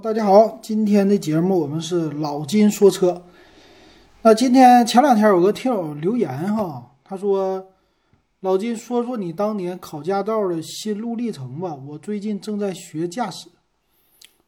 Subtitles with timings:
[0.00, 3.20] 大家好，今天的节目我们是老金说车。
[4.22, 7.66] 那今天前两天有个听友留言哈，他说
[8.40, 13.48] ：“老金说说你当年考驾照的心路历程吧。”我最近正在学驾驶，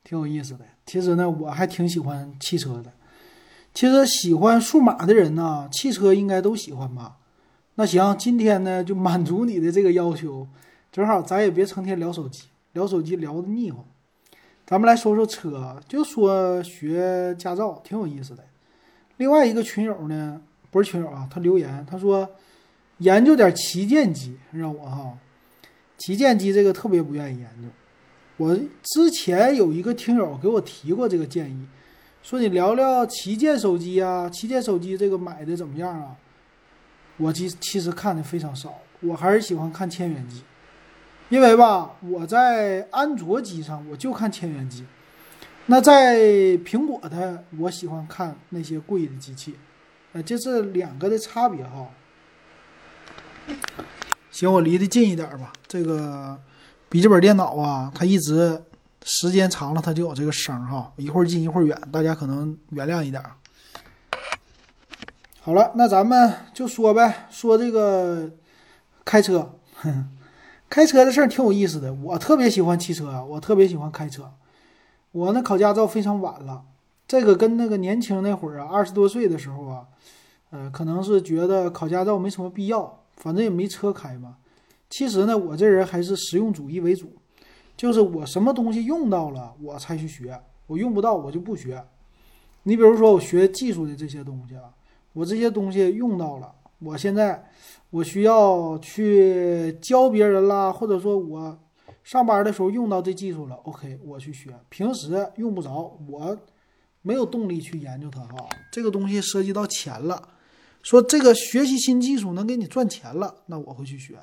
[0.04, 0.60] 挺有意思的。
[0.86, 2.92] 其实呢，我还挺喜欢汽车的。
[3.74, 7.16] 其实喜欢数码的人呢，汽车应该都喜欢吧？
[7.74, 10.46] 那行，今天呢就满足你的这个要求，
[10.92, 13.82] 正好咱也别成天聊手机，聊手机聊的腻乎。
[14.70, 18.44] 咱们来说说车，就说学驾照挺有意思的。
[19.16, 22.30] 另外一个群友呢，不是群友啊，他留言他说
[22.98, 25.18] 研究点旗舰机，让我哈，
[25.98, 27.68] 旗舰机这个特别不愿意研究。
[28.36, 31.66] 我之前有一个听友给我提过这个建议，
[32.22, 36.14] 说你聊聊旗舰手机啊，旗舰手机这个买的怎么样啊？
[37.16, 40.44] 我其其实看的非常少，我还是喜欢看千元机。
[41.30, 44.84] 因为吧，我在安卓机上我就看千元机，
[45.66, 46.18] 那在
[46.64, 49.56] 苹果的我喜欢看那些贵的机器，
[50.12, 51.88] 呃，这是两个的差别哈。
[54.32, 55.52] 行，我离得近一点吧。
[55.68, 56.36] 这个
[56.88, 58.60] 笔记本电脑啊，它一直
[59.04, 63.22] 时间长了，它就有这个声哈，一会儿近一会儿远，大家可能原谅一点。
[65.40, 68.28] 好了，那咱们就说呗，说这个
[69.04, 69.54] 开车。
[69.76, 70.08] 哼
[70.70, 74.30] 开车的事儿挺有意思的，我特别喜欢汽车啊，我特别喜欢开车。
[75.10, 76.62] 我呢考驾照非常晚了，
[77.08, 79.88] 这个跟那个年轻那会儿啊，二十多岁的时候啊，
[80.50, 84.36] 呃，可能是觉得考驾照没什么必要，反正也没车开嘛。
[84.88, 87.12] 其实呢，我这人还是实用主义为主，
[87.76, 91.84] 就是我什么东西用到了我才去学，我用不到我就不学。
[92.62, 94.70] 你比如说我学技术的这些东西啊，
[95.14, 97.46] 我这些东西用到了，我现在。
[97.92, 101.58] 我需要去教别人啦，或者说我
[102.04, 104.56] 上班的时候用到这技术了，OK，我去学。
[104.68, 106.38] 平时用不着，我
[107.02, 108.48] 没有动力去研究它哈。
[108.70, 110.22] 这个东西涉及到钱了，
[110.84, 114.16] 说这个学习新技术能给你赚钱了，那我会去学。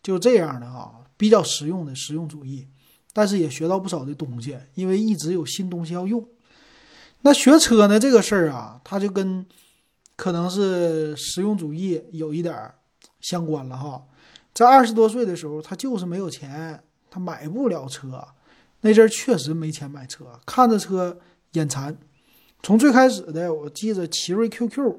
[0.00, 2.68] 就这样的哈，比较实用的实用主义，
[3.12, 6.24] 但是也学到不少的东西，因为一直有新东西要用。
[7.22, 9.44] 那学车呢，这个事儿啊，它就跟
[10.16, 12.72] 可能是实用主义有一点。
[13.20, 14.04] 相关了哈，
[14.52, 16.78] 在二十多岁的时候，他就是没有钱，
[17.10, 18.22] 他买不了车。
[18.82, 21.18] 那阵儿确实没钱买车，看着车
[21.52, 21.96] 眼馋。
[22.62, 24.94] 从最开始的，我记着奇瑞 QQ，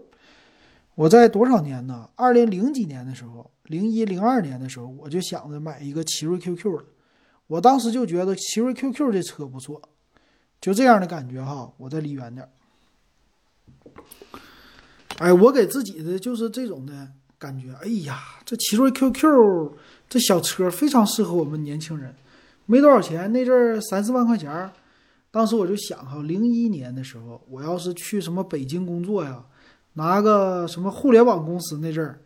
[0.96, 2.09] 我在多少年呢？
[2.16, 6.84] 二零零几年的时候，零一零二年的时候，我就想着买一个奇瑞 QQ 了。
[7.46, 9.80] 我当时就觉得奇瑞 QQ 这车不错，
[10.59, 11.72] 就这样的感觉哈。
[11.78, 12.50] 我再离远点。
[15.20, 16.94] 哎，我给自己的就是这种的。
[17.38, 19.74] 感觉哎呀，这奇瑞 QQ
[20.08, 22.16] 这小车非常适合我们年轻人，
[22.66, 24.72] 没多少钱，那阵儿三四万块钱。
[25.31, 29.44] 当时我就想哈，零一年的时候，我要是去什么北京工作呀，
[29.94, 32.22] 拿个什么互联网公司那阵儿，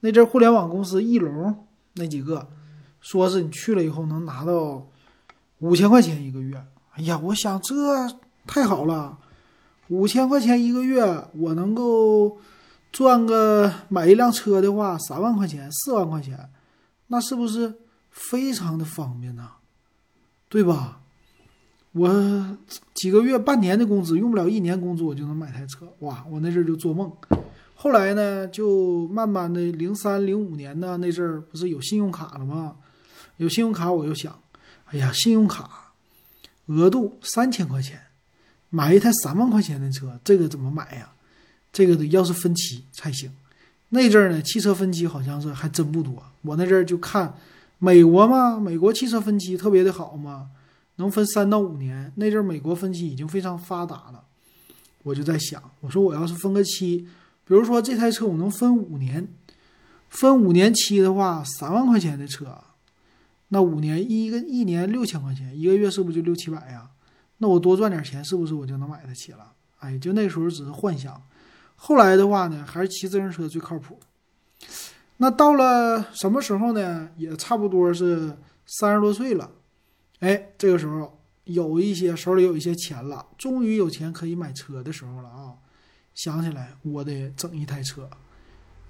[0.00, 2.48] 那阵儿互联网公司翼龙那几个，
[3.00, 4.84] 说是你去了以后能拿到
[5.60, 6.60] 五千块钱一个月。
[6.94, 7.74] 哎呀，我想这
[8.48, 9.16] 太好了，
[9.90, 12.38] 五千块钱一个月，我能够。
[12.92, 16.50] 赚个买一辆车的话，三万块钱、四万块钱，
[17.06, 17.72] 那是不是
[18.10, 19.48] 非常的方便呢？
[20.48, 21.00] 对吧？
[21.92, 22.58] 我
[22.92, 25.86] 几个月、半年的工资，用不了一年工资，我就能买台车。
[26.00, 26.26] 哇！
[26.28, 27.12] 我那阵儿就做梦。
[27.76, 32.74] 后来呢，就慢慢的，零三、零五年呢，那阵儿不是有信用卡了吗？
[33.36, 34.36] 有信用卡，我又想，
[34.86, 35.92] 哎呀，信用卡
[36.66, 38.00] 额度三千块钱，
[38.70, 41.10] 买一台三万块钱的车，这个怎么买呀？
[41.72, 43.30] 这个得要是分期才行，
[43.90, 46.20] 那阵儿呢，汽车分期好像是还真不多。
[46.42, 47.34] 我那阵儿就看
[47.78, 50.50] 美国嘛，美国汽车分期特别的好嘛，
[50.96, 52.12] 能分三到五年。
[52.16, 54.24] 那阵儿美国分期已经非常发达了，
[55.04, 57.06] 我就在想，我说我要是分个期，
[57.44, 59.28] 比如说这台车我能分五年，
[60.08, 62.58] 分五年期的话，三万块钱的车，
[63.48, 66.90] 那五年一个一年六千块钱，一个月是不是就六七百呀？
[67.42, 69.52] 那我多赚点钱，是不是我就能买得起了？
[69.78, 71.20] 哎，就那时候只是幻想。
[71.74, 73.98] 后来的话呢，还是骑自行车最靠谱。
[75.16, 77.08] 那到了什么时候呢？
[77.16, 79.50] 也差不多是三十多岁了。
[80.20, 85.54] 哎，这个时候有一些手里有一些钱了，终于有钱可以买车的时候了啊！
[86.14, 88.10] 想起来我得整一台车，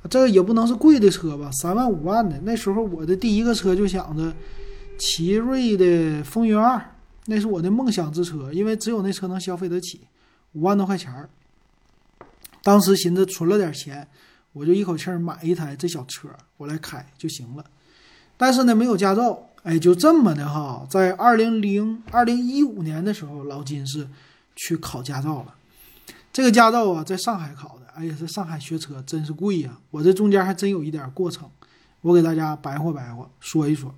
[0.08, 2.40] 这个也不能是贵的车吧，三万五万的。
[2.42, 4.34] 那时候我的第一个车就想着
[4.98, 6.94] 奇瑞的风云二，
[7.26, 10.00] 那是我的梦想之车，因为只有那车能消费得起，
[10.52, 11.28] 五万多块钱儿。
[12.62, 14.06] 当时寻思存了点钱，
[14.52, 17.64] 我就一口气儿买一台这小车，我来开就行了。
[18.36, 24.08] 但是呢，没有驾照，哎，就这么的哈，在二零零二零一五年的时候，老金是
[24.56, 25.54] 去考驾照了。
[26.32, 27.86] 这个驾照啊，在上海考的。
[27.94, 29.76] 哎呀，这上海学车真是贵呀！
[29.90, 31.50] 我这中间还真有一点过程，
[32.00, 33.94] 我给大家白活白活说一说。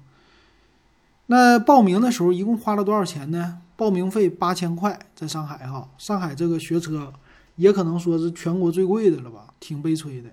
[1.26, 3.58] 那报名的时候一共花了多少钱呢？
[3.76, 7.12] 报名费八千块，在上海哈，上海这个学车
[7.56, 10.30] 也可能说是全国最贵的了吧，挺悲催的。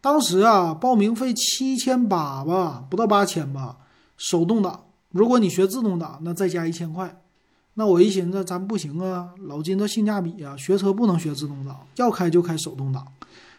[0.00, 3.76] 当时啊，报名费七千八吧，不到八千吧。
[4.16, 7.20] 手动挡，如果你学自动挡，那再加一千块。
[7.74, 13.06] 那我一寻思，咱不行啊，老金这性价比啊，学车不能学自动挡，要开就开手动挡。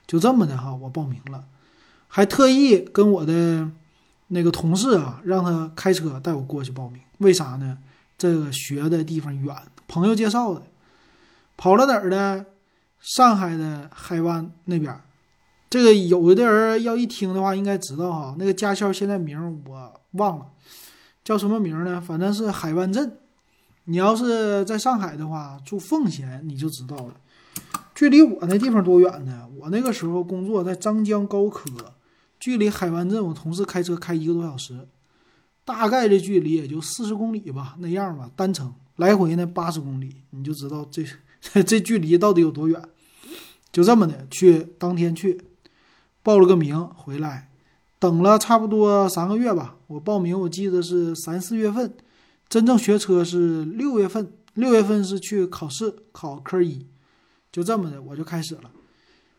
[0.07, 1.43] 就这么的哈，我报名了，
[2.07, 3.69] 还特意跟我的
[4.33, 7.01] 那个同事啊，让他开车带我过去报名。
[7.17, 7.77] 为啥呢？
[8.17, 9.55] 这个学的地方远，
[9.87, 10.61] 朋友介绍的，
[11.57, 12.45] 跑了哪儿呢？
[12.99, 14.95] 上海的海湾那边。
[15.69, 20.45] 这个有的人要一听的话，应该知道哈，那个驾校现在名我忘了。
[21.23, 21.99] 叫什么名呢？
[21.99, 23.17] 反正是海湾镇。
[23.85, 27.13] 你要是在上海的话，住奉贤你就知道了。
[27.93, 29.47] 距离我那地方多远呢？
[29.59, 31.69] 我那个时候工作在张江高科，
[32.41, 34.87] 距离海湾镇我同事开车开一个多小时，
[35.63, 41.05] 大概的距离也就四十公里吧，那样吧，单程来回呢八十公里，你就知道这
[41.63, 42.81] 这距离到底有多远。
[43.71, 45.39] 就这么的去，当天去
[46.21, 47.47] 报了个名回来。
[47.99, 51.93] 等了差不多三个月吧，我报名我记得是三四月份，
[52.49, 56.87] 真正学车是六月份，六月份是去考试考科一，
[57.51, 58.71] 就这么的我就开始了。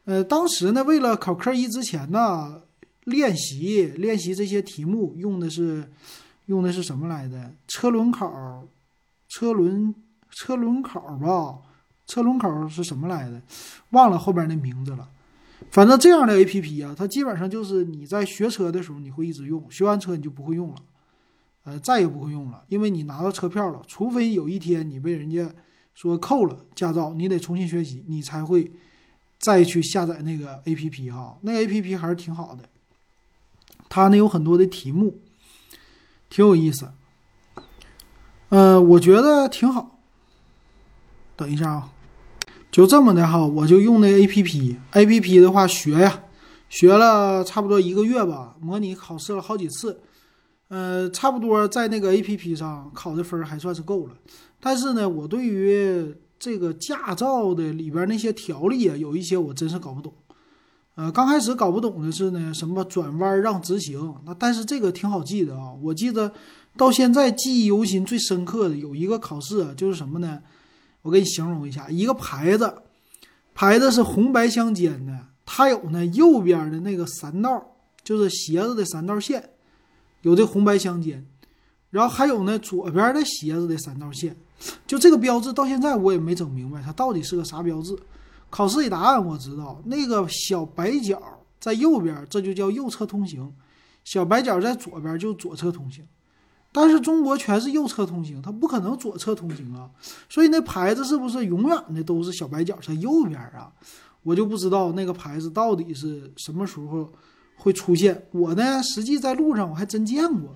[0.05, 2.63] 呃，当时呢，为了考科一之前呢，
[3.05, 5.91] 练习练习这些题目用的是
[6.47, 7.53] 用的是什么来的？
[7.67, 8.67] 车轮考，
[9.29, 9.95] 车轮
[10.31, 11.59] 车轮考吧，
[12.07, 13.41] 车轮考是什么来的？
[13.91, 15.09] 忘了后边那名字了。
[15.71, 20.77] 反正这样的 A P P 啊，它基本上就是你在学车的时候你会一直用，学完车你就不会用了，
[21.65, 25.49] 呃，再也不会用了，因为你拿到车票了，除非有一天你被人家
[25.95, 28.71] 说扣了驾照，你得重新学习，你才会
[29.39, 31.39] 再去下载那个 A P P 哈。
[31.43, 32.69] 那个 A P P 还是挺好的，
[33.95, 35.19] 它呢有很多的题目，
[36.31, 36.89] 挺有意思，
[38.49, 39.99] 呃，我觉得挺好。
[41.37, 41.93] 等一下啊。
[42.71, 46.25] 就这么的哈，我就用那 A P P，A P P 的话学呀，
[46.71, 50.01] 学了差不多一个月吧，模拟考试了好几次，
[50.69, 54.15] 呃，差不多在那个 A P P 上考的分还算是够了。
[54.59, 60.11] 但是呢，我对于这个驾照的里边那些条例啊，有一些我真是搞不懂。
[60.95, 66.31] 呃，刚开始搞不懂的是呢，什么转弯让直行，那但是这个挺好记的啊，我记得
[66.77, 70.41] 到现在记忆犹新，最深刻的有一个考试啊，就是什么呢？
[71.01, 72.75] 我给你形容一下，一个牌子，
[73.55, 77.75] 牌子是红白相间的，它有呢右边的那个三道，
[78.05, 79.49] 就是鞋子的三道线，
[80.21, 81.27] 有这红白相间，
[81.89, 84.37] 然后还有呢左边的鞋子的三道线，
[84.87, 87.97] 就这个标志到现在我也没整明白它到底是个啥标志。
[88.53, 91.19] 考试的答案我知道，那个小白角
[91.59, 93.51] 在右边，这就叫右侧通行；
[94.05, 96.07] 小白角在左边就左侧通行。
[96.71, 99.89] 但是中国全是右侧通行，它不可能左侧通行啊，
[100.29, 103.73] 所以那牌子是不是永远的都是小白角在右边啊？
[104.23, 107.11] 我就不知道那个牌子到底是什么时候
[107.57, 108.23] 会出现。
[108.33, 110.55] 我呢，实际在路上我还真见过，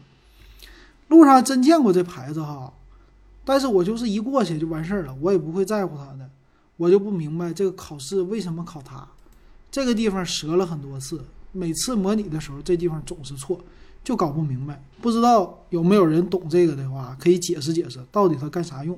[1.08, 2.72] 路上真见过这牌子哈，
[3.44, 6.25] 但是我就是一过去就完事儿了，我也不会在乎它的，
[6.76, 9.06] 我就不明白这个考试为什么考它，
[9.70, 13.60] 这个地方折了很多次，每次模拟的时候这地方总是错。
[14.04, 18.96] 就搞不明白，不知道有没有人懂这个的话，可以解释解释，到底它干啥用？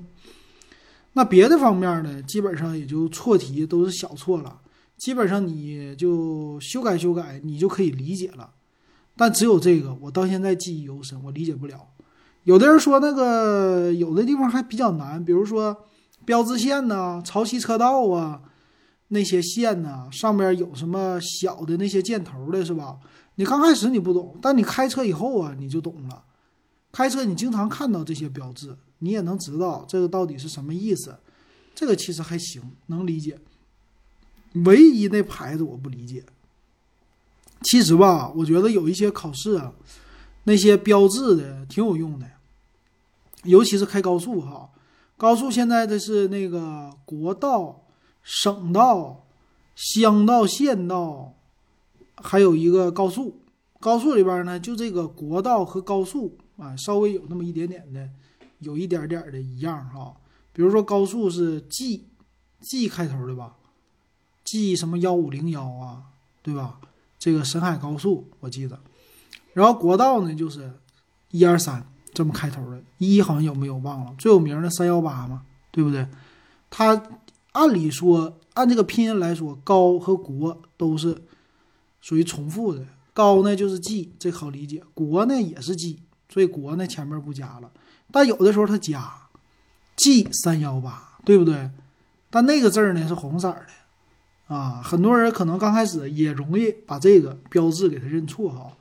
[1.15, 4.61] 那别的方面呢，基本上也就错题都是小错了，
[4.99, 8.51] 基本上你就修改修改，你就可以理解了。
[9.17, 11.87] 但只有这个，我到现在记忆犹深，我理解不了。
[12.45, 15.75] 有的人说那个有的地方还比较难，比如说
[16.29, 18.43] 标志线呐、潮汐车道啊
[19.09, 22.99] 那些线呐，上面有什么小的那些箭头的，是吧？
[23.37, 26.23] 你刚开始你不懂，但你开车以后啊，你就懂了。
[26.93, 31.17] 开车你经常看到这些标志，你也能知道这个到底是什么意思。
[31.75, 33.39] 这个其实还行，能理解。
[34.67, 36.23] 唯一那牌子我不理解。
[37.63, 39.73] 其实吧，我觉得有一些考试啊，
[40.45, 42.27] 那些标志的挺有用的，
[43.45, 44.69] 尤其是开高速哈。
[45.19, 47.83] 高速现在的是那个国道、
[48.23, 49.27] 省道、
[49.75, 51.35] 乡道、县道。
[52.21, 53.41] 还有一个高速，
[53.79, 58.11] 高速里边呢，就这个国道和高速啊，稍微有那么一点点的，
[58.59, 60.17] 有一点点的一样哈。
[60.53, 63.55] 比如说高速是 G，G 开头的吧
[64.43, 66.03] ，G 什么幺五零幺啊，
[66.43, 66.81] 对吧？
[67.21, 68.81] 这个沈海高速我记得。
[69.53, 70.73] 然后国道呢就是
[71.31, 74.15] 一二三这么开头的，一好像有没有忘了？
[74.19, 76.07] 最有名的三幺八嘛，对不对？
[76.71, 77.03] 它
[77.53, 81.17] 按理说按这个拼音来说，高和国都是
[82.00, 82.85] 属于重复的。
[83.12, 85.99] 高呢就是 G，这好理解；国呢也是 G，
[86.29, 87.71] 所以国呢前面不加了。
[88.11, 89.12] 但有的时候它加
[89.97, 91.71] G 三幺八，对不对？
[92.31, 98.73] 但那个字儿呢是红色的啊，很多人可能刚开始也容易把这个标志给它认错哈。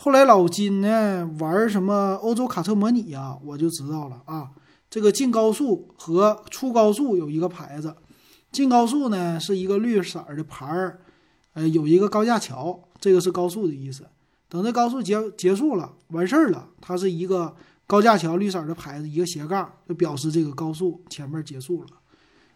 [0.00, 4.48] 后来老金呢玩什么欧洲卡车模拟呀，我就知道了啊。
[4.88, 7.96] 这个进高速和出高速有一个牌子，
[8.52, 11.00] 进高速呢是一个绿色的牌儿，
[11.54, 14.06] 呃，有一个高架桥，这个是高速的意思。
[14.48, 21.88] 等这高速结结束了，完事儿了，它是一个高架桥绿色的牌子，一个斜杠，就表示这个高速前面结束了。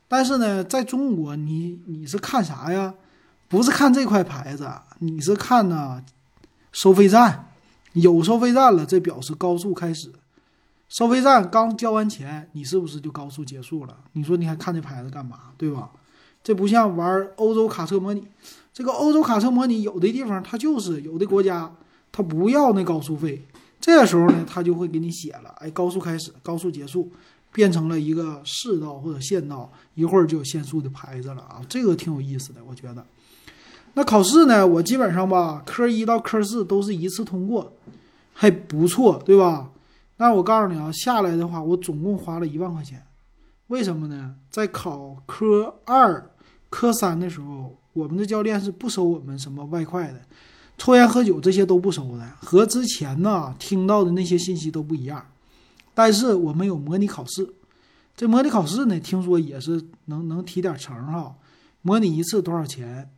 [0.07, 2.95] 但是呢，在中国，你你是看啥呀？
[3.49, 4.71] 不是看这块牌子，
[5.01, 6.01] 你是看呢
[6.73, 7.53] 收费站，
[7.93, 10.11] 有收费站了，这表示高速开始。
[10.89, 13.97] 收费站刚交完钱，你是不是就高速结束了？
[14.13, 15.39] 你说你还看这牌子干嘛？
[15.57, 15.91] 对吧？
[16.43, 18.27] 这不像玩欧洲卡车模拟，
[18.73, 21.73] 这个欧洲卡车模拟有的地方它就是有的国家
[22.11, 23.47] 它不要那高速费，
[23.81, 27.11] 这个时候呢，它就会给你写了，哎，高速开始，高速结束。
[27.55, 33.07] 变成了一个市道或者县道，一会儿就有限速的牌子了啊，这个挺有意思的，我觉得。
[33.95, 37.73] 那考试呢，我基本上吧，科一到科四都是一次通过，
[38.33, 39.71] 还不错，对吧？
[40.17, 43.05] 但是我告诉你啊，下来的话，我总共花了一万块钱，
[43.67, 44.35] 为什么呢？
[44.51, 46.31] 在考科二、
[46.71, 50.21] 科三的时候，我们的教练是不收我们什么外快的，
[50.79, 55.27] 抽烟喝酒这些都不收的，和之前呢听到的那些信息都不一样。
[55.93, 57.47] 但是我们有模拟考试，
[58.17, 61.35] 这模拟考试呢，听说也是能能提点成哈。
[61.83, 63.11] 模拟一次多少钱？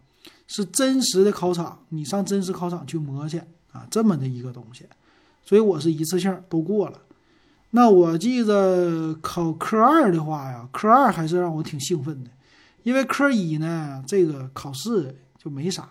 [0.46, 3.38] 是真实的考场，你上真实考场去磨去
[3.72, 4.84] 啊，这么的一个东西。
[5.42, 7.00] 所以我是一次性都过了。
[7.70, 12.30] 那我记得考科二的话呀，科二还是让我挺兴奋的，
[12.82, 15.88] 因为科一呢这个考试就没啥。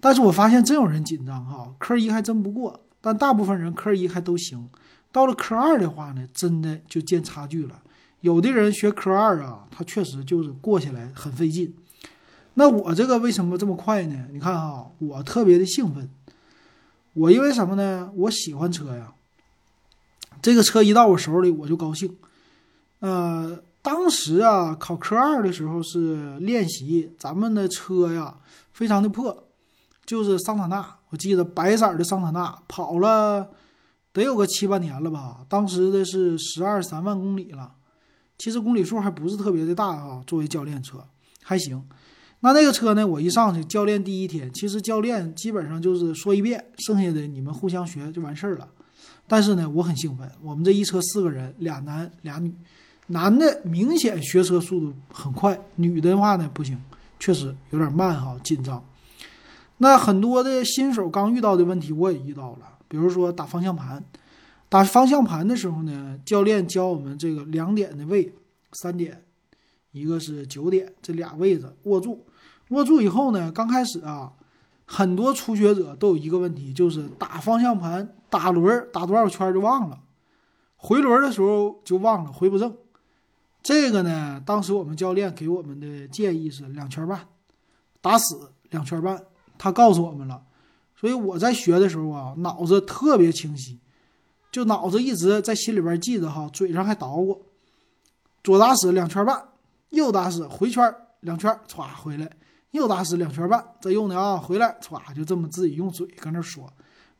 [0.00, 4.68] 但是我发现真有人紧张哈，科一还真不过，但大部分人科一还都行。
[5.10, 7.82] 到了科二的话呢，真的就见差距了。
[8.20, 11.74] 有的人学科二啊，他确实就是过起来很费劲。
[12.54, 14.26] 那我这个为什么这么快呢？
[14.32, 16.08] 你看啊，我特别的兴奋。
[17.14, 18.10] 我因为什么呢？
[18.14, 19.12] 我喜欢车呀。
[20.40, 22.16] 这个车一到我手里，我就高兴。
[23.00, 28.36] 呃，当时啊，考科二的时候是练习，咱们的车呀
[28.72, 29.44] 非常的破，
[30.04, 33.50] 就是桑塔纳，我记得白色的桑塔纳，跑了。
[34.12, 37.72] 得有个七八年了吧，当时的是十二三万公里了，
[38.36, 40.22] 其实公里数还不是特别的大啊。
[40.26, 41.02] 作为教练车
[41.42, 41.82] 还行，
[42.44, 43.06] 那那个车呢？
[43.06, 48.68] 我一上去，教练第一天，其实教练基本上就是说一遍，剩下的你们互相学就完事儿了。
[49.28, 52.52] 但是呢，我很兴奋，我们这一车四个人，俩男俩女，
[53.06, 56.76] 男的明显学车速度很快，女的话呢不行，
[57.20, 58.84] 确实有点慢哈，紧张。
[59.78, 62.78] 那很多的新手刚遇到的问题，我也遇到了。
[62.88, 64.04] 比如说打方向盘，
[64.68, 68.32] 打方向盘的时候呢，教练教我们这个两点的位，
[68.72, 69.22] 三点，
[69.92, 72.24] 一个是九点，这俩位置握住，
[72.72, 74.32] 握住以后呢，刚开始啊，
[74.84, 80.00] 很多初学者都有一个问题，就是打方向盘打轮打多少圈就忘了，
[80.76, 82.74] 回轮的时候就忘了回不正。
[83.62, 87.28] 这个呢，当时我们教练给我们的建议是两圈半，
[88.00, 89.22] 打死两圈半，
[89.56, 90.42] 他告诉我们了。
[90.96, 93.78] 所以我在学的时候啊，脑子特别清晰，
[94.50, 97.44] 就脑子一直在心里边记着哈，嘴上还捣鼓。
[98.42, 99.40] 左打死两圈半，
[99.90, 102.28] 右打死回圈两圈，歘回来，
[102.72, 106.70] 又打死两圈半，再用的啊，回来歘就这么自己用嘴跟那说。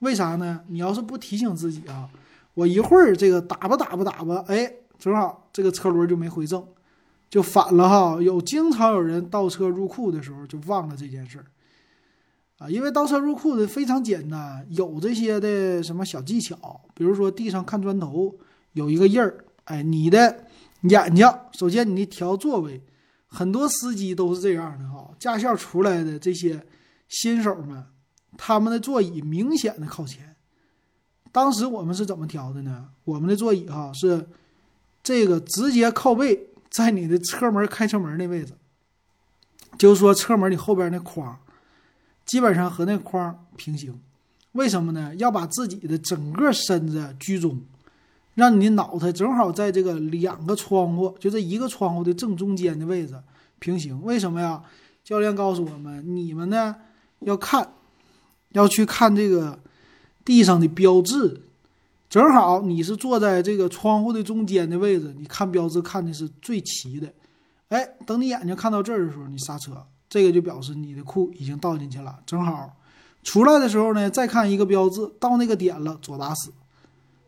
[0.00, 0.60] 为啥呢？
[0.66, 2.10] 你要是不提醒自己啊，
[2.54, 6.66] 我一会儿这个打吧打吧打吧，哎，正好这个车轮就没回正，
[7.30, 8.20] 就反了哈。
[8.20, 11.46] 有经常有人倒车入库的时候就忘了这件事儿。
[12.58, 18.34] 啊，因为倒车入库的非常简单，有这些的什么小技巧，比如说地上看砖头
[18.72, 20.46] 有一个印儿，哎，你的
[20.82, 22.82] 眼睛，首先你得调座位，
[23.34, 26.66] 很多司机都是这样的哈，驾校出来的这些
[27.08, 27.86] 新手们，
[28.36, 30.36] 他们的座椅明显的靠前。
[31.32, 32.90] 当时我们是怎么调的呢？
[33.04, 34.28] 我们的座椅哈是
[35.02, 38.52] 这个直接靠背在你的车门开车门那位置，
[39.78, 41.38] 就是说车门你后边那框。
[42.26, 43.98] 基本上和那框平行，
[44.52, 45.14] 为什么呢？
[45.16, 47.60] 要把自己的整个身子居中，
[48.34, 53.14] 让你的脑袋正好在这个两个窗户，就这一个窗户的正中间的位置
[53.58, 54.02] 平行。
[54.02, 54.62] 为什么呀？
[55.04, 56.76] 教练告诉我们，你们呢
[57.20, 57.72] 要看，
[58.50, 59.58] 要去看这个
[60.24, 61.42] 地上的标志，
[62.08, 67.12] 正好你是坐在这个窗户的中间的位置，你看标志看的是最齐的。
[67.68, 72.20] 哎，等你眼睛看到这儿的时候，你刹车，这个就表示你的库已经倒进去了。
[72.24, 72.76] 正好
[73.24, 76.52] 出来的时候呢，再看一个标志，到那个点了，左打死，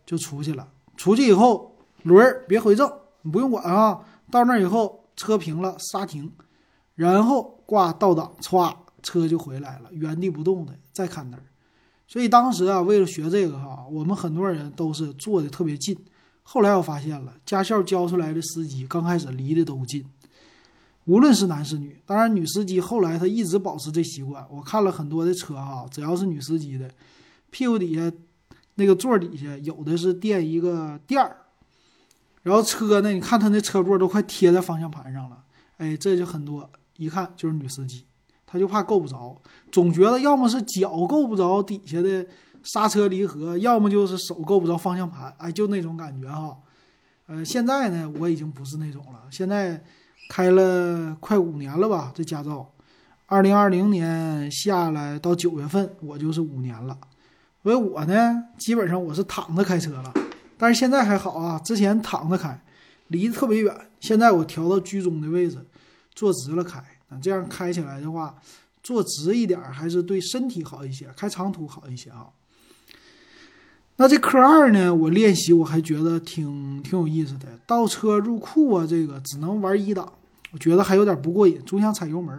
[0.07, 0.69] 就出去了。
[0.97, 2.91] 出去以后，轮儿别回正，
[3.23, 4.01] 你不用管啊。
[4.31, 6.33] 到那儿以后，车平了，刹停，
[6.95, 11.43] 然后挂倒档，歘，车就回来了，原地不动的再看那儿。
[12.07, 15.97] 所以当时啊，为了学这个哈，我们很多人都是坐的特别近。
[16.43, 20.05] 后来我发现了，驾校教出来的司机刚开始离的都近，
[21.05, 22.01] 无论是男是女。
[22.05, 24.47] 当然，女司机后来她一直保持这习惯。
[24.51, 26.91] 我看了很多的车哈，只要是女司机的，
[27.51, 28.13] 屁股底下
[28.75, 31.37] 那个座底下有的是垫一个垫儿，
[32.43, 35.45] 然后车呢，你看他那车座都快贴在方向盘上了。
[35.79, 38.05] 哎，这就很多，一看就是女司机。
[38.47, 39.37] 他就怕够不着，
[39.73, 42.25] 总觉得要么是脚够不着底下的
[42.63, 46.57] 刹车离合，要么就是手够不着方向盘，哎，就那种感觉哈。
[47.27, 49.23] 呃，现在呢，我已经不是那种了。
[49.29, 49.83] 现在
[50.29, 52.73] 开了快五年了吧，这驾照，
[53.27, 56.97] 二零二零年下来到九月份，我就是五年了。
[57.65, 60.13] 所以我呢，基本上我是躺着开车了，
[60.59, 62.63] 但是现在还好啊，之前躺着开，
[63.09, 65.57] 离得特别远，现在我调到居中的位置，
[66.15, 66.79] 坐直了开。
[67.09, 68.35] 那这样开起来的话，
[68.83, 72.27] 坐直一点还是对身体好一些，开长途好一些啊。
[73.97, 77.49] 那这科二呢，我练习我还觉得挺挺有意思的。
[77.67, 80.13] 倒车入库啊，这个只能玩一档，
[80.53, 82.39] 我觉得还有点不过瘾，总想踩油门。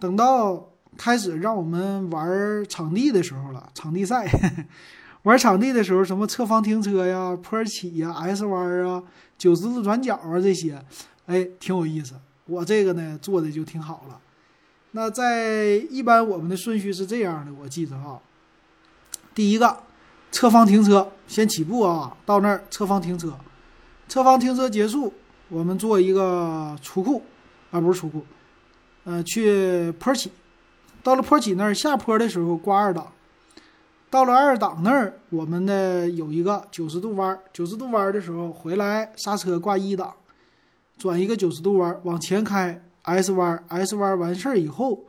[0.00, 4.28] 等到开始让我们玩场地的时候了，场地赛，
[5.22, 9.02] 玩场地的时候，什么侧方停车呀、坡起呀、S 弯啊、
[9.38, 10.84] 九十度转角啊这些，
[11.26, 12.14] 哎，挺有意思。
[12.46, 14.20] 我这个呢做的就挺好了，
[14.90, 18.20] 那在一般我们的顺序是这样的，我记着哈。
[19.34, 19.78] 第一个，
[20.32, 23.32] 侧方停车，先起步啊，到那儿侧方停车，
[24.08, 25.12] 侧方停车结束，
[25.48, 27.22] 我们做一个出库，
[27.70, 28.24] 啊不是出库，
[29.04, 30.32] 呃去坡起，
[31.08, 33.10] 到了坡起那儿下坡的时候挂二档，
[34.10, 40.14] 到了二档那儿，我们呢有一个九十度弯，九十度弯的时候回来刹车挂一档。
[40.98, 45.02] 转一个九十度弯，往前开 S 弯，S 弯完事儿以后，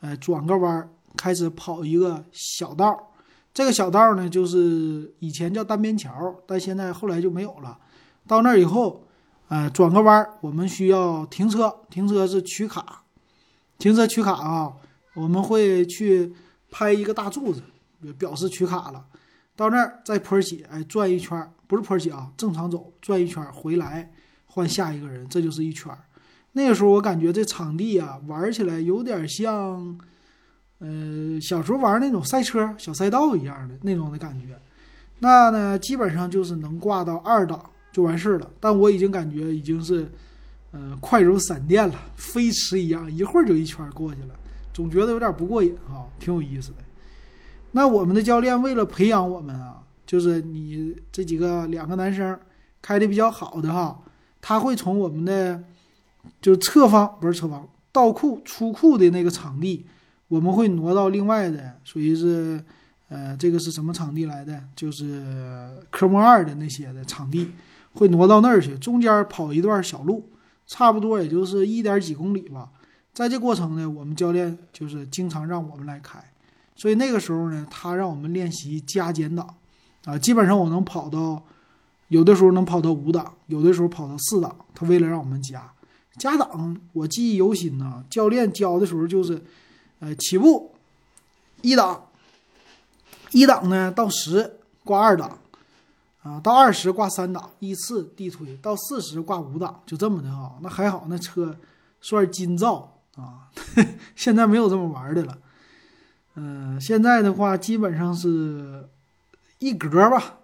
[0.00, 0.88] 呃，转个弯，
[1.18, 3.10] 开始跑一个小道。
[3.52, 7.76] 这个小道呢，就是以前叫单边桥，但现在后来就没有了。
[8.26, 9.04] 到那儿以后，
[9.48, 13.02] 呃，转个弯，我们需要停车，停车是取卡，
[13.76, 14.72] 停车取卡啊，
[15.14, 16.32] 我们会去
[16.70, 17.62] 拍一个大柱子，
[18.18, 19.04] 表示取卡了。
[19.54, 24.10] 到那儿再坡起，哎，转一圈，不是坡起啊，正常走，转一圈回来。
[24.46, 25.90] 换下一个人，这就是一圈。
[26.52, 29.98] 那个时候我感觉这场地啊，玩起来有点像，
[30.78, 34.60] 呃，小时候玩那种赛车小赛道一样的那种的感觉。
[35.20, 38.50] 那呢，基本上就是能挂到二档就完事儿了。
[38.60, 40.06] 但我已经感觉已经是，
[40.72, 44.34] 呃，快如闪电了，飞驰一样，一会儿就一圈过去了。
[44.72, 46.78] 总觉得有点不过瘾哈，挺有意思的。
[47.72, 52.38] 那我们的教练为了培养我们啊，就是你这几个两个男生
[52.80, 53.98] 开的比较好的哈。
[54.40, 55.62] 他会从我们的
[56.40, 59.86] 就侧方不是侧方倒库出库的那个场地，
[60.26, 62.62] 我们会挪到另外的，属于是
[63.08, 64.60] 呃这个是什么场地来的？
[64.74, 65.22] 就是
[65.90, 67.52] 科目二的那些的场地，
[67.94, 70.28] 会挪到那儿去，中间跑一段小路，
[70.66, 72.68] 差不多也就是一点几公里吧。
[73.12, 76.22] 在这过程呢，我们教练就是经常让我们来开，
[76.74, 79.54] 所以那个时候呢，他让我们练习加减档
[80.04, 81.42] 啊，基本上我能跑到。
[82.08, 84.54] 有的时候能跑到五档，有的时候跑到四档。
[84.74, 85.72] 他为了让我们加
[86.18, 88.04] 加档，我记忆犹新呢。
[88.10, 89.42] 教练教的时候就是，
[89.98, 90.74] 呃，起步
[91.62, 92.08] 一档，
[93.30, 95.38] 一档呢到十挂二档，
[96.22, 100.58] 啊，到二十挂三档，依次递推，到四十挂五档，就这么的哈。
[100.60, 101.56] 那还好，那车
[102.02, 103.50] 算金造啊。
[104.16, 105.38] 现在没有这么玩的了。
[106.34, 108.88] 嗯，现在的话基本上是
[109.58, 110.38] 一格吧，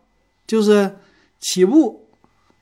[0.46, 0.96] 就是。
[1.40, 2.08] 起步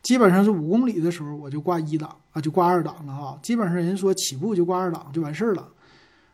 [0.02, 3.38] 基本上是五公里的时候，我就挂一档啊，就挂二档了哈。
[3.42, 5.66] 基本上人说起步就挂二档就完事儿了，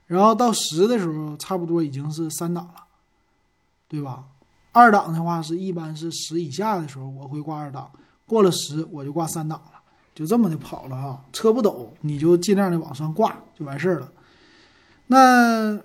[0.09, 2.83] 然后到十的时候，差不多已经是三档了，
[3.87, 4.25] 对吧？
[4.73, 7.93] 二档的话是一般是十以下的时候我会挂二档，
[8.27, 9.81] 过了十我就挂三档了，
[10.15, 11.25] 就这么的跑了哈。
[11.33, 14.13] 车不抖，你就尽量的往上挂就完事儿了。
[15.07, 15.81] 那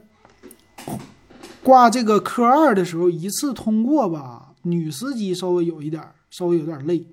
[1.64, 6.04] 挂这个科二的时候，一次通过吧，女司机稍微有一点。
[6.30, 7.08] 稍微有点累，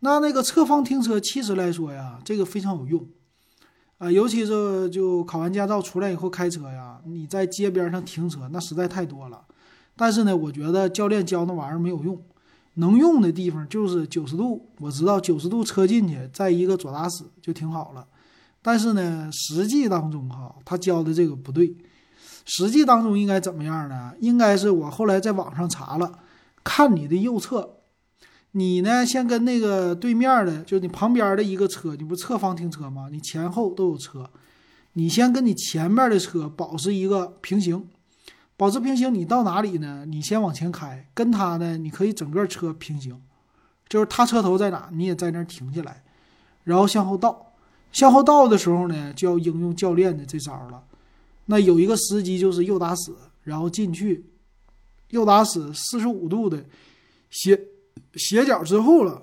[0.00, 3.08] 那那个侧方停车其实来说呀，这个非常有用
[3.98, 9.42] 啊，尤其是就考完驾照出来以后开车呀，你在街边上停车那实在太多了。
[9.96, 12.20] 但是呢，我觉得教练教那玩意儿没有用，
[12.74, 18.06] 能用的地方就是九十度，我知道九十度车进去，在一个左打死就挺好了。
[18.62, 21.74] 但是呢，实际当中哈，他教的这个不对。
[22.46, 24.12] 实际当中应该怎么样呢？
[24.20, 26.18] 应该是我后来在网上查了，
[26.64, 27.76] 看你的右侧，
[28.52, 33.08] 你呢先跟那个对面的，就你旁边的一个车，你不侧方停车吗？
[33.10, 34.28] 你前后都有车，
[34.94, 37.86] 你先跟你前面的车保持一个平行，
[38.60, 40.04] 保持平行，你到哪里呢？
[40.06, 43.18] 你先往前开，跟他呢，你可以整个车平行，
[43.88, 46.04] 就是他车头在哪，你也在那儿停下来，
[46.64, 47.54] 然后向后倒。
[47.90, 50.84] 向后倒的时候呢，就要应用教练的这招了。
[51.46, 54.26] 那有一个时机就是右打死，然后进去，
[55.08, 56.62] 右打死四十五度的
[57.30, 57.58] 斜
[58.16, 59.22] 斜角之后了，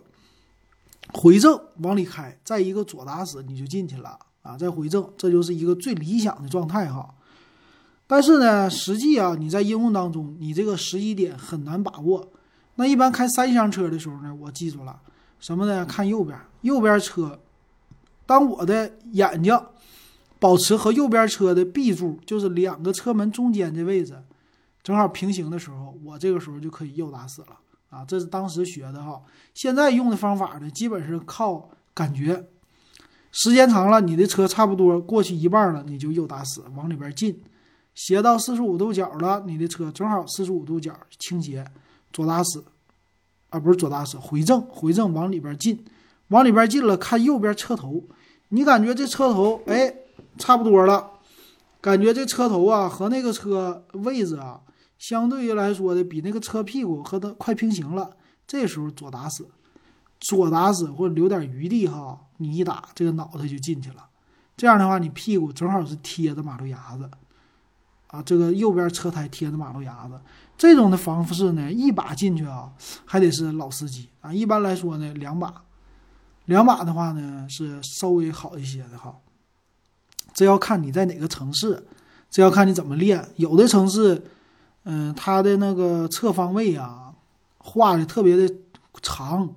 [1.13, 7.13] 回正往里开，再一个左打死你就进去了啊，再回正，这就是一个最理想的状态哈。
[8.07, 12.31] 但是呢，实际啊，你在应用当中，你这个时机点很难把握。
[12.75, 14.99] 那一般开三厢车的时候呢，我记住了
[15.39, 15.85] 什么呢？
[15.85, 17.39] 看右边，右边车。
[18.25, 19.59] 当我的眼睛
[20.39, 24.15] 保持和右边车的 B 柱，就是两个车门中间的位置，
[24.83, 27.57] 正好平行的时候，我这个时候就可以右打死了
[27.89, 28.05] 啊！
[28.05, 29.21] 这是当时学的哈。
[29.53, 32.47] 现在用的方法呢，基本是靠感觉。
[33.31, 37.41] 时间长了，你的车差不多过去一半了，你就右打死，往里边进，
[37.97, 41.65] 斜到四十五度角了，你的车正好四十五度角倾斜，
[42.13, 42.63] 左打死，
[43.49, 45.83] 啊，不是左打死，回正，回正往里边进，
[46.27, 48.03] 往里边进了，看右边车头。
[48.49, 49.91] 你感觉这车头哎，
[50.37, 51.13] 差不多了，
[51.81, 54.61] 感觉这车头啊和那个车位置啊，
[54.99, 58.15] 相对于来说的比那个车屁股和它快平行了。
[58.45, 59.49] 这时候左打死，
[60.19, 64.05] 左打死或者留点余地哈，你一打这个脑袋就进去了。
[64.55, 67.09] 这样的话，你屁股正好是贴着马路牙子，
[68.07, 70.19] 啊，这个右边车胎贴着马路牙子。
[70.57, 72.71] 这种的方式呢，一把进去啊，
[73.05, 74.33] 还得是老司机啊。
[74.33, 75.63] 一般来说呢，两把。
[76.45, 79.13] 两把的话呢，是稍微好一些的哈。
[80.33, 81.85] 这要看你在哪个城市，
[82.29, 83.27] 这要看你怎么练。
[83.35, 84.23] 有的城市，
[84.83, 87.13] 嗯，它的那个侧方位啊，
[87.57, 88.55] 画的特别的
[89.01, 89.53] 长，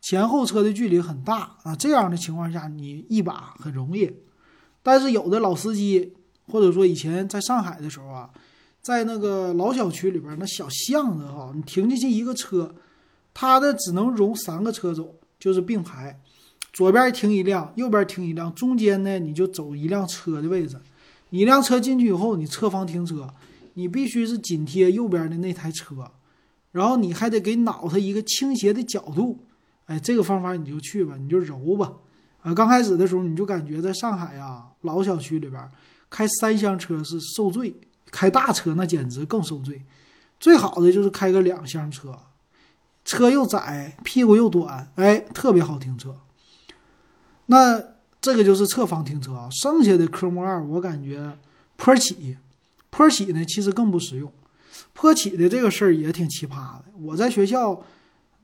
[0.00, 1.76] 前后车的距离很大啊。
[1.76, 4.10] 这样的情况下，你一把很容易。
[4.82, 6.14] 但是有的老司机，
[6.50, 8.28] 或者说以前在上海的时候啊，
[8.82, 12.74] 在那个老小区里边那小巷子哈，你停进去一个车，
[13.32, 16.20] 它的只能容三个车走，就是并排。
[16.72, 20.76] 左边停一辆，右边停一辆，中间呢你就走一辆车的位置。
[21.30, 23.28] 一辆车进去以后，你侧方停车，
[23.74, 26.10] 你必须是紧贴右边的那台车，
[26.72, 29.38] 然后你还得给脑袋一个倾斜的角度。
[29.86, 31.92] 哎，这个方法你就去吧，你就揉吧。
[32.42, 35.68] 啊，刚开始的时候你就感觉在上海呀老小区里边
[36.10, 37.74] 开三厢车是受罪，
[38.10, 39.82] 开大车那简直更受罪。
[40.38, 42.18] 最好的就是开个两厢车，
[43.04, 46.16] 车又窄，屁股又短，哎，特别好停车。
[47.46, 47.82] 那
[48.20, 51.38] 这个就是侧方停车啊，剩下的科目二我感觉
[51.76, 52.36] 坡起，
[52.90, 54.32] 坡起呢其实更不实用。
[54.92, 56.84] 坡起的这个事儿也挺奇葩的。
[57.00, 57.82] 我在学校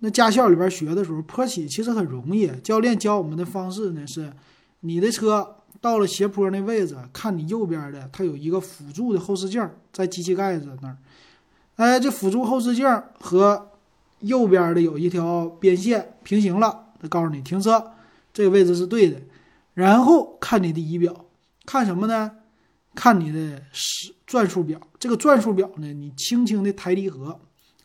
[0.00, 2.46] 那驾校里边学的时候，坡起其实很容易。
[2.62, 4.32] 教练教我们的方式呢是，
[4.80, 10.96] 你的车到了斜坡那位置，看你右边的，它有一个辅助的后视镜在机器盖子那儿。
[11.76, 12.86] 哎，这辅助后视镜
[13.20, 13.70] 和
[14.20, 17.92] 右边的有一条边线平行了，它告诉你停车。
[18.32, 19.20] 这个位置是对的，
[19.74, 21.26] 然后看你的仪表，
[21.64, 22.32] 看什么呢？
[22.94, 24.80] 看你的时转速表。
[24.98, 27.38] 这个转速表呢，你轻轻的抬离合，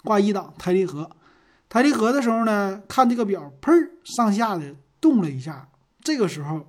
[0.04, 1.10] 挂一档抬离合，
[1.68, 3.72] 抬离合的时候呢，看这个表，砰
[4.04, 5.68] 上下的动了一下。
[6.02, 6.66] 这个时候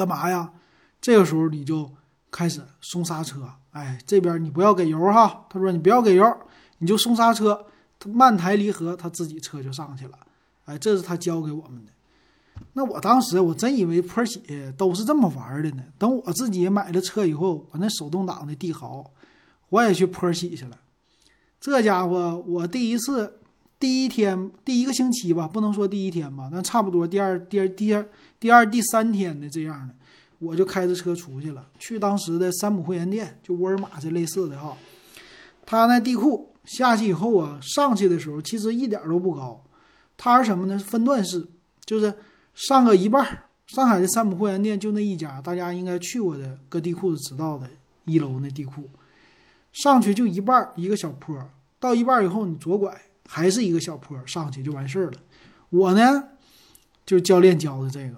[0.00, 0.50] 干嘛呀？
[0.98, 1.90] 这个时候你就
[2.30, 3.46] 开始松刹车。
[3.72, 5.44] 哎，这边你不要给油哈。
[5.50, 6.24] 他说你不要给油，
[6.78, 7.66] 你就松刹车，
[8.06, 10.18] 慢抬离合，他自己车就上去了。
[10.64, 11.92] 哎，这是他教给我们的。
[12.72, 14.42] 那我当时我真以为坡起
[14.78, 15.82] 都是这么玩的呢。
[15.98, 19.10] 等我自己买了车以后，我那手动挡的帝豪，
[19.68, 20.78] 我也去坡起去了。
[21.60, 23.39] 这家伙，我第一次
[23.80, 28.06] 第一天第一个星期吧，不能说第一天吧，那差不多第二第二第二
[28.38, 29.94] 第二第三天的这样的，
[30.38, 34.76] 我就开着车出去了，去当时的山姆会员店，就沃尔玛这类似的哈。
[35.66, 39.64] 他那地库下去以后啊，上去的时候其实一点都不高，
[40.16, 40.78] 它是什么呢？
[40.78, 41.48] 分段式，
[41.84, 42.14] 就是。
[42.52, 47.66] 上个一半，上海的山姆会员店就那一家，大家应该去过的，搁地库是知道的。
[48.04, 48.82] 一楼那地库，
[49.72, 51.34] 上去就一半，一个小坡，
[51.78, 53.00] 到一半以后你左拐，
[53.32, 55.12] 还是一个小坡，上去就完事儿了。
[55.68, 56.30] 我呢，
[57.06, 58.16] 就教练教的这个，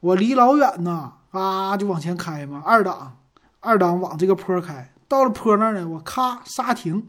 [0.00, 3.16] 我离老远呢，啊就往前开嘛，二档，
[3.60, 7.08] 二档往这个坡开，到了坡那儿呢，我咔刹停，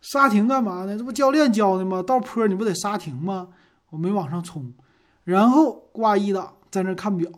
[0.00, 0.96] 刹停干嘛呢？
[0.96, 2.00] 这不教练教的吗？
[2.00, 3.48] 到坡你不得刹停吗？
[3.90, 4.72] 我没往上冲，
[5.24, 7.28] 然后挂一档，在那看表，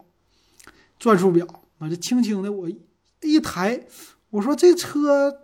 [0.99, 1.47] 转速表，
[1.79, 2.69] 我就轻轻的我
[3.23, 3.87] 一抬，
[4.29, 5.35] 我说这车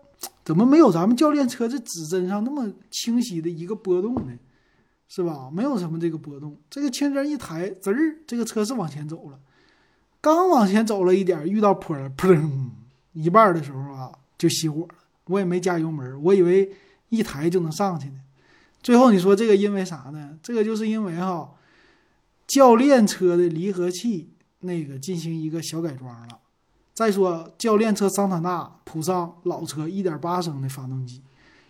[0.47, 4.33] 怎么没有咱们教练车这指针上那么清晰的一个波动呢？
[5.09, 5.51] 是吧？
[5.53, 9.41] 没有什么这个波动，这个轻轻一抬，滋儿，这个车是往前走了。
[10.21, 12.71] 刚往前走了一点，遇到坡了，砰！
[13.13, 14.95] 一半的时候啊，就熄火了。
[15.25, 16.73] 我也没加油门，我以为
[17.09, 18.21] 一抬就能上去呢。
[18.81, 20.39] 最后你说这个因为啥呢？
[20.45, 21.55] 这个就是因为哈，
[22.47, 24.31] 教练车的离合器
[24.61, 26.39] 那个进行一个小改装了。
[26.97, 31.21] 再说教练车桑塔纳铺上老车一点八升的发动机。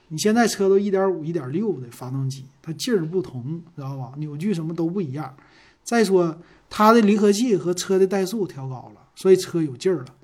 [0.06, 4.12] 你现在车都一点五、一点六的发动机，它劲儿不同，知道吧？
[4.18, 5.34] 扭矩什么都不一样。
[5.82, 6.38] 再说
[6.70, 10.14] 它的离合器和车的怠速调高了，所以车有劲儿了。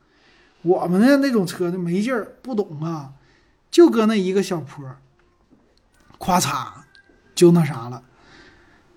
[0.62, 3.14] 我们的那种车呢没劲儿，不懂啊，
[3.72, 4.84] 就搁那一个小坡，
[6.16, 6.68] 咵嚓
[7.34, 8.04] 就那啥了，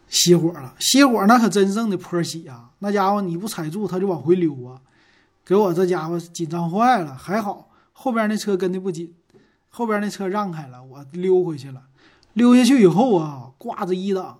[0.07, 0.75] 熄火了。
[0.79, 4.79] 熄火那可真正的坡起啊，那家伙你不踩住它就往回溜啊，
[5.45, 7.15] 给我这家伙紧张坏了。
[7.15, 9.13] 还好后边那车跟的不紧。
[9.69, 11.83] 后边那车让开了，我溜回去了。
[12.33, 14.39] 溜下去以后啊，挂着一档，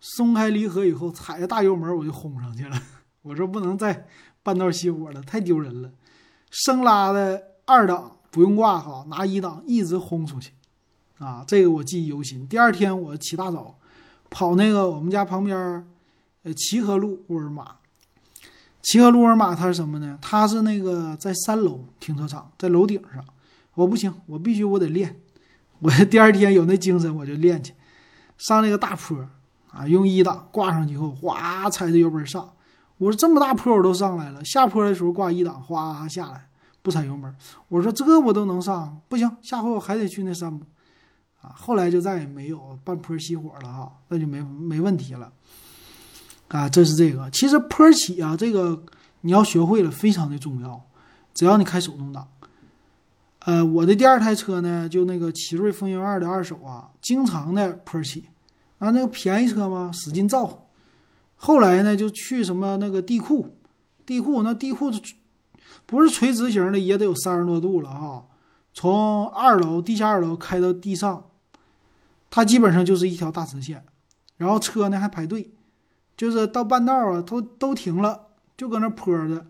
[0.00, 2.80] 松开离合以后，踩着大油门我就轰上去了。
[3.22, 4.06] 我说不能再
[4.42, 5.90] 半道熄火了，太丢人了。
[6.50, 10.52] 生拉的二档不用挂哈，拿一档一直轰出去。
[11.18, 12.46] 啊，这个我记忆犹新。
[12.46, 13.78] 第二天我起大早
[14.30, 15.84] 跑那个我们家旁边，
[16.44, 17.76] 呃，齐河路沃尔玛。
[18.82, 20.18] 齐河路沃尔玛它是什么呢？
[20.22, 23.24] 它是那个在三楼停车场，在楼顶上。
[23.74, 25.20] 我不行，我必须我得练。
[25.80, 27.74] 我 第二天有那精神，我就练去。
[28.36, 29.16] 上那个大坡
[29.70, 32.52] 啊，用一档挂上去后，哗踩着油门上。
[32.96, 36.48] 我说这么大坡我都上来了，下坡的时候挂一档，哗下来
[36.82, 37.32] 不踩油门。
[37.68, 40.66] 我说这我都能上，不行，下回我还得去那山坡
[41.42, 41.52] 啊。
[41.54, 45.32] 后来就再也没有半坡熄火了哈，那就没没问题了
[46.48, 46.68] 啊。
[46.68, 48.84] 这是这个，其实坡起啊，这个
[49.22, 50.84] 你要学会了非常的重要，
[51.32, 52.28] 只要你开手动挡。
[53.40, 58.24] 呃，我的第二台车呢，就那个奇瑞风云二的二手啊，经常的坡起，
[58.78, 60.66] 啊，那个便宜车嘛，使劲造。
[61.36, 63.56] 后来呢，就去什么那个地库，
[64.04, 64.90] 地库那地库
[65.86, 68.26] 不是垂直型的，也得有三十多度了哈。
[68.74, 71.24] 从二楼地下二楼开到地上，
[72.28, 73.84] 它基本上就是一条大直线，
[74.36, 75.50] 然后车呢还排队，
[76.18, 78.26] 就是到半道啊，都都停了，
[78.56, 79.46] 就搁那坡着，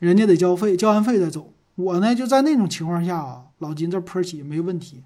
[0.00, 1.54] 人家得交费，交完费再走。
[1.76, 5.04] 我呢就在那种情况下啊，老金这坡起没问题，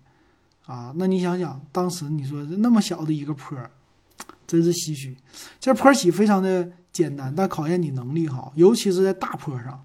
[0.64, 3.56] 啊，那你想想，当时你说那么小的一个坡，
[4.46, 5.14] 真是唏嘘。
[5.60, 9.84] 这坡起非常的简单，但考验你能力哈，尤其是在大坡上。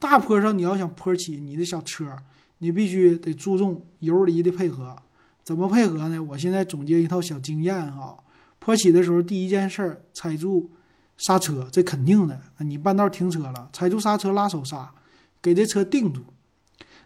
[0.00, 2.16] 大坡上你要想坡起，你的小车，
[2.58, 4.96] 你必须得注重油离的配合。
[5.44, 6.20] 怎么配合呢？
[6.20, 8.18] 我现在总结一套小经验哈。
[8.58, 10.70] 坡起的时候，第一件事踩住
[11.16, 12.40] 刹车，这肯定的。
[12.58, 14.92] 你半道停车了，踩住刹车，拉手刹。
[15.40, 16.20] 给这车定住，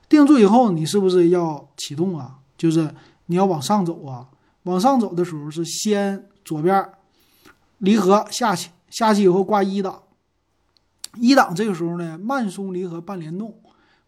[0.09, 2.39] 定住以后，你是不是要启动啊？
[2.57, 2.95] 就是
[3.27, 4.29] 你要往上走啊。
[4.63, 6.91] 往上走的时候是先左边
[7.79, 10.03] 离合下去，下去以后挂一档，
[11.17, 13.55] 一档这个时候呢慢松离合半联动，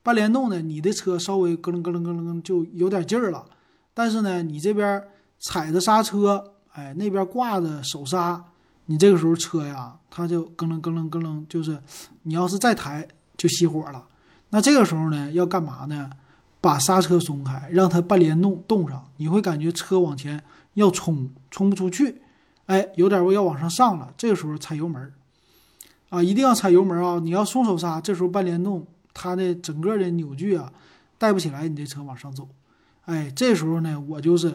[0.02, 3.44] 半联动呢你的车稍微咯楞咯楞咯楞就有点劲儿了，
[3.92, 5.02] 但是呢你这边
[5.40, 8.44] 踩着刹车，哎那边挂着手刹，
[8.86, 11.76] 你这个时候车呀它就咯楞咯楞咯楞，就是
[12.22, 14.06] 你要是再抬就熄火了。
[14.50, 16.10] 那这个时候呢，要干嘛呢？
[16.60, 22.22] 把刹车松开，让它半联动动上，你会感觉车往前要冲，冲不出去，
[22.64, 24.10] 哎，有点要往上上了。
[24.16, 25.12] 这个时候踩油门，
[26.08, 27.18] 啊，一定要踩油门啊！
[27.18, 30.72] 你要松手刹，这时候半联动，它的整个的扭矩啊
[31.18, 32.48] 带不起来，你这车往上走。
[33.04, 34.54] 哎，这时候呢，我就是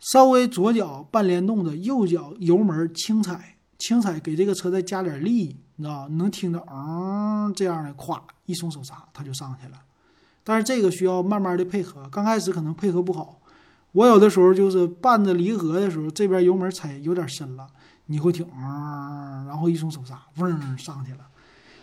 [0.00, 5.56] 稍微左脚半联动的，右脚油门轻踩，轻踩给这个车再加点力。
[5.76, 9.78] 你知道，能听到嗯这样的，咵一松手刹，它就上去了。
[10.42, 13.40] 但是这个需要慢慢的配合，刚开始可能配合不好。
[13.92, 17.66] 我有的时候就是伴着离合的时候，这边油门踩有点深了，
[18.06, 21.18] 你会听嗯，然后一松手刹，嗡上去了。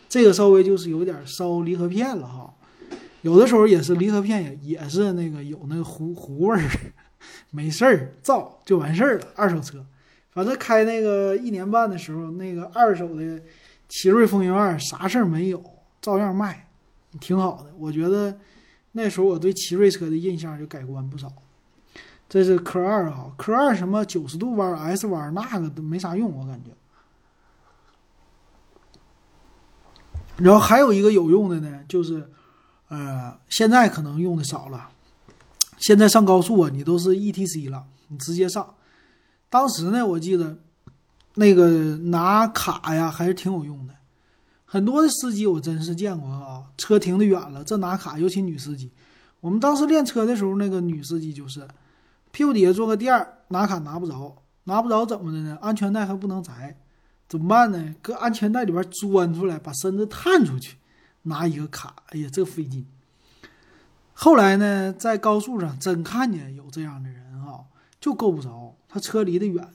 [0.08, 2.54] 这个稍微就是有点烧离合片了哈。
[3.22, 6.70] 有的时候也是离合片也也是那个有那个糊糊味儿，
[7.52, 9.28] 没事儿造就完事儿了。
[9.36, 9.86] 二手车，
[10.32, 13.42] 反正开那个一年半的时候，那个二手的。
[13.88, 15.64] 奇瑞风云二啥事儿没有，
[16.02, 16.68] 照样卖，
[17.20, 17.72] 挺好的。
[17.78, 18.36] 我觉得
[18.94, 21.32] 那时候我对奇瑞车的印象就改观不少。
[22.28, 26.72] 这是科二啊，科二什么九十度弯、S 弯那个都没啥用，我感觉。
[30.38, 32.28] 然后还有一个有用的呢，就是
[32.88, 34.90] 呃，现在可能用的少了，
[35.78, 38.76] 现在上高速啊，你都是 ETC 了，你直接上。
[39.50, 40.58] 当时呢，我记得
[41.36, 43.94] 那个拿卡呀，还是挺有用的。
[44.66, 48.92] 很多的司机我真是见过啊，车停的远了，这拿卡，尤其女司机。
[49.40, 51.66] 我们当时练车的时候，那个女司机就是
[52.32, 55.58] 屁股底下坐个垫儿，拿卡拿不着，拿不着怎么的呢？
[55.62, 56.76] 安全带还不能摘，
[57.30, 57.96] 怎么办呢？
[58.02, 60.78] 搁安全带里边钻出来，把身子探出去
[61.22, 61.96] 拿一个卡。
[62.08, 62.86] 哎呀，这费劲。
[64.18, 67.60] 后来呢，在高速上真看见有这样的人啊，
[68.00, 69.68] 就够不着，他车离得远。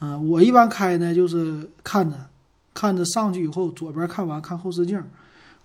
[0.00, 2.16] 嗯，我一般开呢，就是看着，
[2.72, 5.04] 看着上去以后，左边看完看后视镜，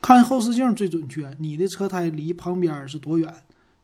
[0.02, 1.34] 看后视镜最准确。
[1.40, 3.34] 你的车胎离旁边是多远？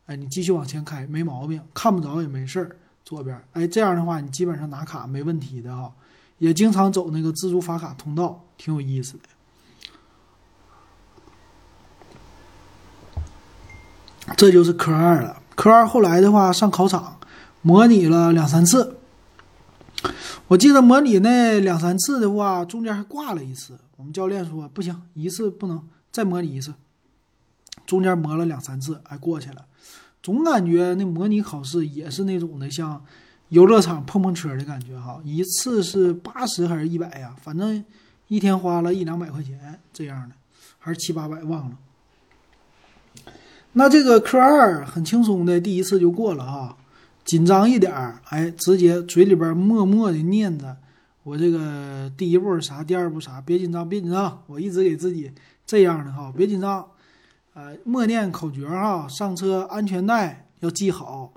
[0.06, 2.76] 哎，你继续往前开没毛病，看不着也没事儿。
[3.06, 5.92] 左边，哎，这样的话你基本上拿卡没问题的哈。
[6.40, 9.24] 也经常走那个自助发卡通道，挺有意思的。
[14.36, 15.42] 这就是科二了。
[15.56, 17.20] 科二后来的话上考场，
[17.62, 18.98] 模拟了两三次。
[20.48, 23.78] 我记得模拟那两三次的话，中间还挂了一次。
[23.96, 26.74] 我们教练说不行，一次不能再模拟一次。
[27.86, 29.66] 中间磨了两三次，还过去了。
[30.22, 33.04] 总感觉那模拟考试也是那种的，像
[33.50, 35.22] 游乐场碰碰车的感觉哈。
[35.24, 37.36] 一次是八十还是一百呀？
[37.42, 37.84] 反正
[38.28, 40.36] 一天花了一两百块钱这样的，
[40.80, 41.78] 还是七八百忘了。
[43.76, 46.78] 那这个科二很轻松的，第一次就过了啊，
[47.26, 50.78] 紧张一点儿，哎，直接嘴里边默默的念着
[51.24, 55.32] 我这个第一步啥，第二步啥，别紧张，别紧张，我一直给自己
[55.66, 56.86] 这样的哈，别紧张，
[57.56, 61.34] 呃，默念口诀哈，上车安全带要系好，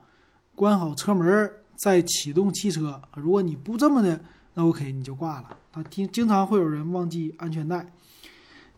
[0.55, 3.01] 关好车门再启动汽车。
[3.15, 4.21] 如果你不这么的，
[4.53, 5.57] 那 OK 你就挂了。
[5.73, 7.91] 他经经常会有人忘记安全带。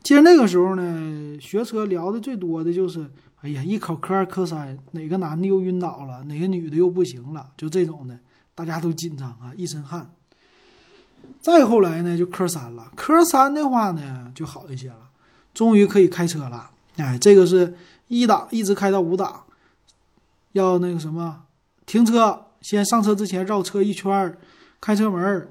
[0.05, 3.11] 其实那个时候呢，学车聊的最多的就是。
[3.41, 8.19] 哎呀，一考科二、科三，哪个男的又晕倒了，哪个女的又不行了，就这种的，
[8.53, 10.11] 大家都紧张啊，一身汗。
[11.41, 12.91] 再后来呢，就科三了。
[12.97, 15.11] 科三的话呢，就好一些了，
[15.55, 16.71] 终于可以开车了。
[16.97, 17.77] 哎，这个是
[18.09, 19.45] 一档一直开到五档，
[20.53, 21.45] 要那个什么，
[21.87, 24.37] 停车，先上车之前绕车一圈，
[24.81, 25.49] 开车门，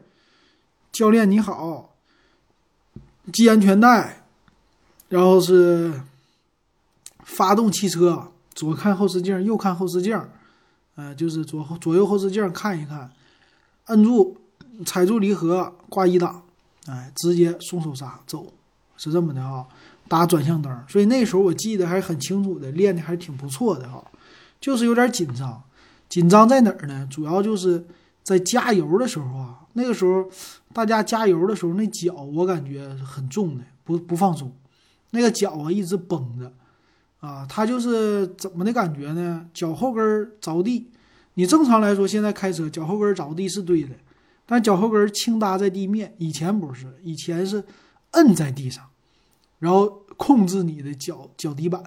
[0.92, 1.96] 教练你好，
[3.32, 4.24] 系安全带，
[5.08, 6.02] 然后是。
[7.28, 10.18] 发动汽车，左看后视镜，右看后视镜，
[10.96, 13.12] 呃，就是左后左右后视镜看一看，
[13.88, 14.38] 摁住，
[14.86, 16.42] 踩住离合，挂一档，
[16.88, 18.48] 哎，直接松手刹走，
[18.96, 19.66] 是这么的啊。
[20.08, 24.02] 打转向灯，所以那时候我记得还是很清楚的，练的还挺不错的哈。
[24.62, 25.62] 就是有点紧张，
[26.08, 27.06] 紧张在哪儿呢？
[27.12, 27.86] 主要就是
[28.24, 30.26] 在加油的时候啊，那个时候
[30.72, 34.50] 大家加油的时候，那脚我感觉很重的，不不放松，
[35.12, 36.50] 那个脚啊一直绷着。
[37.28, 39.46] 啊，它就是怎么的感觉呢？
[39.54, 40.90] 脚后跟着地。
[41.34, 43.90] 你正常来说，现在开车脚后跟着地是对的，
[44.46, 46.16] 但脚后跟轻搭在地面。
[46.18, 47.62] 以前不是，以前是
[48.12, 48.84] 摁在地上，
[49.60, 51.84] 然后控制你的脚脚底板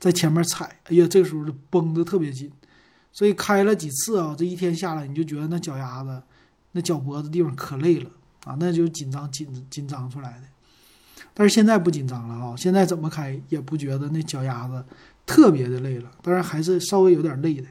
[0.00, 0.80] 在前面踩。
[0.84, 2.50] 哎呀，这个时候就绷得特别紧。
[3.12, 6.22] 所以开了几次啊，这一天下来，你就觉得那脚丫子、
[6.72, 8.10] 那脚脖子地方可累了
[8.44, 10.44] 啊，那就紧张紧紧张出来的。
[11.38, 12.56] 但是现在不紧张了啊！
[12.56, 14.84] 现在怎么开也不觉得那脚丫子
[15.24, 17.68] 特别的累了，当然还是稍微有点累的。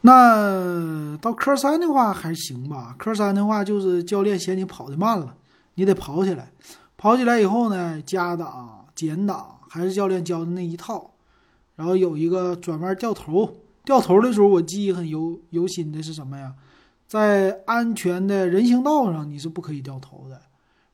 [0.00, 5.36] 那到科三的话还行吧，科三的话就是教练嫌你跑的慢了，
[5.74, 6.50] 你得跑起来。
[6.96, 11.12] 跑起来以后呢，加档、减档还是教练教的那一套。
[11.76, 13.54] 然后有一个转弯掉头，
[13.84, 16.54] 掉头的时候我记忆很犹犹新的是什么呀？
[17.06, 20.40] 在安全的人行道上你是不可以掉头的。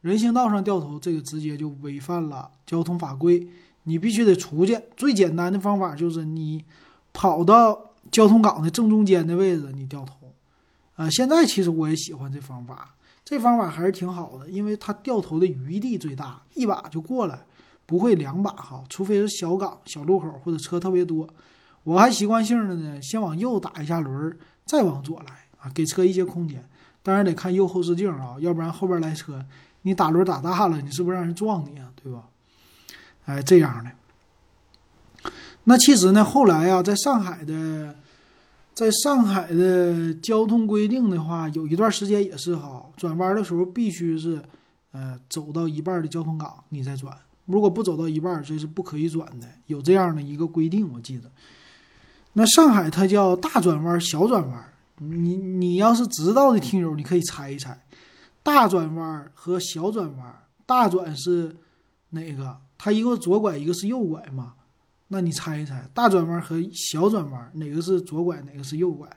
[0.02, 3.48] 人行道上掉头，这个直接就违反了交通法规，
[3.84, 4.78] 你必须得出去。
[4.96, 6.64] 最简单的方法就是你
[7.12, 10.14] 跑到交通岗的正中间的位置，你掉头。
[10.96, 17.38] 啊，现在其实我也喜欢这方法，这方法还是挺好的，因为它掉头的余地最大，一把就过来，
[17.86, 21.28] 不会两把哈，除非是小岗、小路口或者车特别多。
[21.84, 24.36] 我还习惯性的呢，先往右打一下轮，
[24.66, 26.68] 再往左来啊，给车一些空间。
[27.04, 29.44] 当然得看右后视镜啊，要不然后边来车。
[29.82, 31.90] 你打轮打大了，你是不是让人撞你啊？
[32.02, 32.24] 对吧？
[33.26, 33.90] 哎，这样的。
[35.64, 37.94] 那其实呢，后来啊，在上海的，
[38.74, 44.42] 在上海的交通规定的话，有一段时间也是哈，转弯的时候必须是，
[44.90, 47.16] 呃，走到一半的交通岗你再转，
[47.46, 51.30] 如果不走到一半，这是不可以转的，有这样的一个规定，我记得。
[52.32, 54.64] 那上海它叫大转弯、小转弯，
[54.96, 57.78] 你你要是知道的听友，你可以猜一猜。
[58.42, 61.56] 大转弯和小转弯，大转是
[62.10, 62.56] 哪个？
[62.76, 64.54] 它一个左拐，一个是右拐嘛？
[65.08, 69.08] 那你猜一猜，大转弯和小转弯哪个是左拐，哪个是右拐？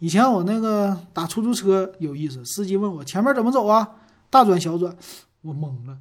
[0.00, 3.88] 以前我那个打出租车有意思，司机问我前面怎么走啊？
[4.30, 4.94] 大转小转，
[5.42, 5.98] 我懵了。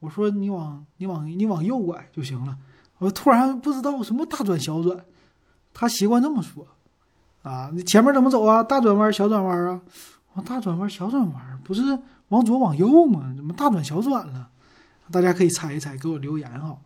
[0.00, 2.58] 我说你往你往你往右拐就行了。
[2.98, 5.04] 我突然不知道什么大转小转，
[5.72, 6.66] 他习惯这么说
[7.42, 7.70] 啊。
[7.72, 8.62] 你前面怎么走啊？
[8.62, 9.80] 大转弯小转弯啊？
[10.34, 13.32] 往大转弯小转弯不是往左往右吗？
[13.36, 14.48] 怎么大转小转了？
[15.10, 16.78] 大家可以猜一猜，给我留言哈。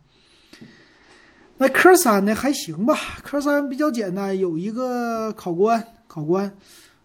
[1.57, 6.55] 那科三呢还行吧，科三比较简单，有一个考官，考官，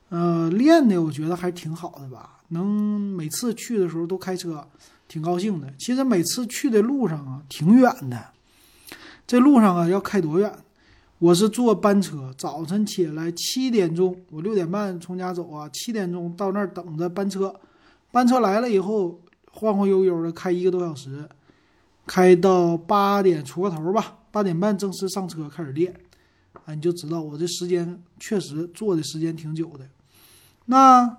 [0.09, 2.66] 呃，练的我觉得还挺好的吧，能
[3.01, 4.66] 每次去的时候都开车，
[5.09, 5.72] 挺高兴的。
[5.78, 8.20] 其实每次去的路上啊，挺远的，
[9.26, 10.53] 这路上啊要开多远？
[11.23, 17.55] 我是坐班车，早晨起来七点钟，我六点半从家走啊，七点钟到那儿等着班车，
[18.11, 19.20] 班车来了以后，
[19.53, 21.29] 晃晃悠悠的开一个多小时，
[22.09, 24.18] 开到八点出个头吧。
[24.33, 25.95] 八点半正式上车开始练，
[26.64, 29.87] 啊，你就知道我这时间确实坐的时间挺久的。
[30.64, 31.18] 那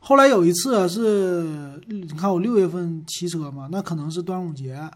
[0.00, 4.90] 后来有一次，是你看我六月份骑车嘛，那可能是端午节。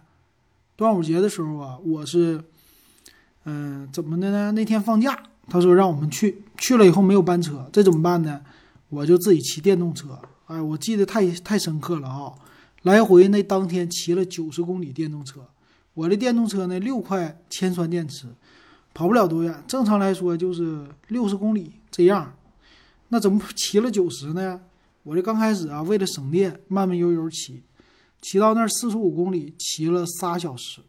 [0.76, 2.44] 端午节的时候啊，我是，
[3.44, 4.52] 嗯，怎么的呢？
[4.52, 8.40] 那天放假，他说让我们去，去了以后没有班车，这怎么办呢？
[8.88, 10.18] 我就自己骑电动车。
[10.46, 12.32] 哎，我记得太太深刻了啊！
[12.82, 15.40] 来回那当天骑了九十公里电动车。
[15.94, 18.26] 我的电动车呢，六块铅酸电池，
[18.92, 19.62] 跑不了多远。
[19.66, 22.34] 正常来说就是六十公里这样，
[23.08, 24.60] 那怎么骑了九十呢？
[25.02, 27.62] 我这刚开始啊，为了省电，慢慢悠悠骑，
[28.20, 30.80] 骑到那儿四十五公里，骑了仨小时，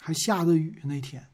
[0.00, 1.24] 还下着雨那天，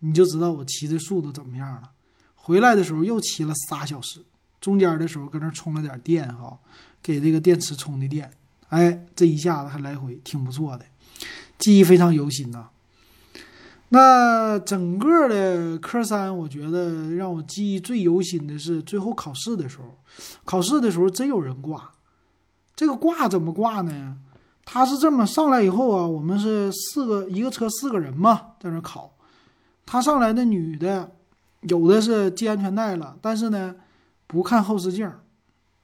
[0.00, 1.90] 你就知道我骑的速度怎么样了。
[2.34, 4.20] 回来的时候又骑了仨小时，
[4.60, 6.58] 中间的时候搁那充了点电哈，
[7.02, 8.30] 给这个电池充的电，
[8.68, 10.84] 哎，这一下子还来回挺不错的。
[11.58, 12.68] 记忆非常犹新呐。
[13.90, 19.98] 那整个的科三，我觉得让我记忆最犹新的是最后考试的时候。
[20.44, 21.90] 考试的时候真有人挂，
[22.76, 24.16] 这个挂怎么挂呢？
[24.64, 29.14] 他是这么上来以后啊，我们是四个一个车四个人嘛，在那考。
[29.90, 31.10] 他上来的女的，
[31.62, 33.74] 有的是系安全带了，但是呢
[34.26, 35.10] 不看后视镜，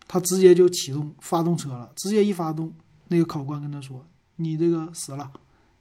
[0.06, 2.70] 他直接就启动发动车了，直接一发动，
[3.08, 4.04] 那个考官跟他说
[4.36, 5.30] ：“你这个死了。”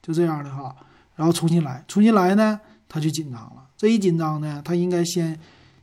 [0.01, 0.73] 就这样的哈，
[1.17, 2.57] 然后重新来，重新来呢，
[2.87, 3.67] 他就紧张了。
[3.75, 5.37] 这一紧张呢，他应该先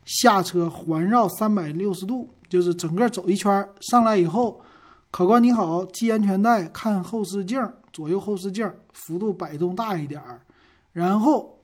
[0.07, 3.68] 下车环绕三百六十度，就是整个走一圈。
[3.80, 4.62] 上来以后，
[5.11, 7.62] 考官你好，系安全带，看后视镜，
[7.93, 10.41] 左右后视镜幅度摆动大一点儿。
[10.93, 11.59] 然后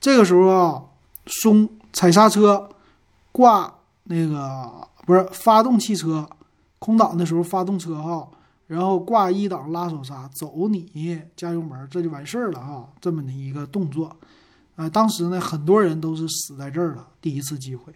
[0.00, 0.82] 这个时候啊，
[1.26, 2.68] 松踩刹车，
[3.32, 3.74] 挂
[4.04, 6.28] 那个不是发动汽车，
[6.78, 8.28] 空档的时候发动车哈。
[8.68, 12.86] 然后挂一档拉手刹，走你加油门，这就完事儿了哈。
[13.00, 14.14] 这么的一个动作，
[14.76, 17.94] 啊，当时呢很多人都是死在这儿了，第一次机会。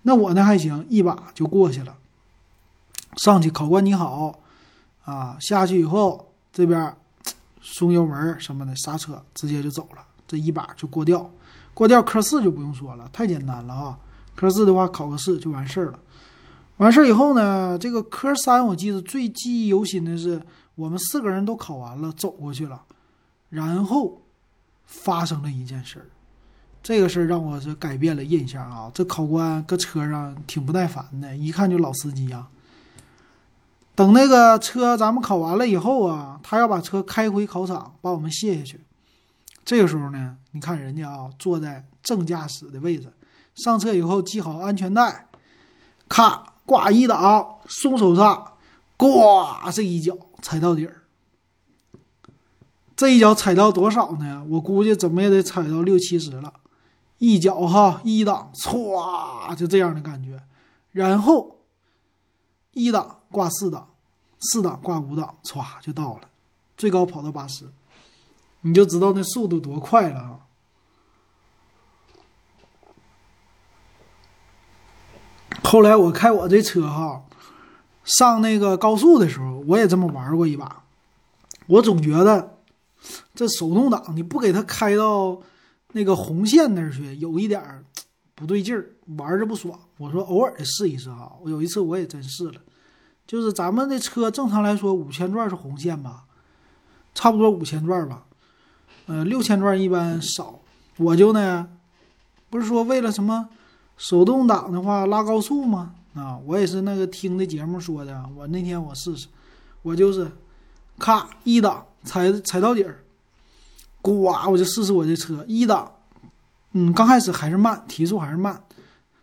[0.00, 1.98] 那我呢还行，一把就过去了。
[3.18, 4.40] 上去，考官你好，
[5.04, 6.96] 啊，下去以后这边
[7.60, 11.30] 松油门什么的，刹车直接就走了，这一把就过掉。
[11.74, 13.98] 过掉科四就不用说了，太简单了啊。
[14.34, 15.98] 科四的话考个试就完事儿了。
[16.78, 20.42] 完事儿以后呢，这个科三我记得最记忆犹新的是，
[20.74, 22.82] 我们四个人都考完了，走过去了，
[23.48, 24.20] 然后
[24.84, 26.06] 发生了一件事儿，
[26.82, 28.90] 这个事儿让我是改变了印象啊。
[28.94, 32.46] 这考官搁车上挺不耐烦的，一看就老司机呀。
[33.94, 38.80] 等那个车咱们考完了以后啊，他要把车开回考场，把我们卸下去。
[39.66, 43.12] 这个时候呢，你看人家啊，坐在正驾驶的位置，
[43.54, 45.28] 上车以后系好安全带，
[46.08, 46.54] 咔。
[46.66, 48.54] 挂一档，松手刹，
[48.96, 51.02] 呱，这一脚踩到底儿。
[52.96, 54.44] 这一脚踩到多少呢？
[54.48, 56.52] 我估计怎么也得踩到六七十了。
[57.18, 60.42] 一脚哈，一档，歘，就这样的感觉。
[60.90, 61.58] 然后
[62.72, 63.90] 一档挂四档，
[64.40, 66.22] 四档挂五档，歘就到了，
[66.76, 67.70] 最高跑到八十，
[68.66, 70.40] 你就知道那速度多快了啊！
[75.62, 77.22] 后来我开我这车哈，
[78.02, 80.82] 上那个高速的时候，我也这么玩过一把。
[81.68, 82.58] 我总觉得
[83.36, 85.40] 这手动挡你不给它开到
[85.92, 87.84] 那个红线那儿去，有一点儿
[88.34, 89.78] 不对劲儿，玩着不爽。
[89.98, 91.36] 我说偶尔的试一试哈。
[91.40, 92.60] 我有一次我也真试了，
[93.28, 96.24] 就是咱们的车正常来说五千转是红线吧，
[97.14, 98.25] 差不多五千转吧，
[99.06, 100.60] 呃六千转一般少。
[100.98, 101.68] 我就呢，
[102.50, 103.48] 不是说为了什么。
[103.98, 105.94] 手动挡的话拉高速吗？
[106.12, 108.22] 啊，我也是那个听的节目说的。
[108.36, 109.26] 我那天我试试，
[109.80, 110.30] 我就是，
[110.98, 113.02] 咔一档踩踩到底儿，
[114.02, 115.90] 呱，我就试试我这车一档，
[116.72, 118.62] 嗯，刚开始还是慢，提速还是慢，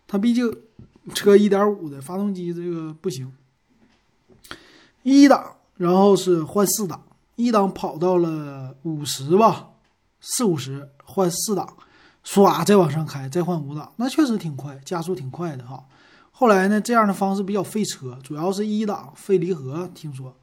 [0.08, 0.52] 它毕竟
[1.14, 3.32] 车一点五的发动机这个不行。
[5.04, 7.00] 一档，然后是换四档，
[7.36, 9.68] 一档跑到了五十吧，
[10.26, 11.76] 四五十换四档，
[12.24, 15.84] 唰再往上开，再换五档，那确实挺快，加速挺快的哈。
[16.32, 20.34] 后来呢，这样的方式比较费车，主要是一档费离合，听说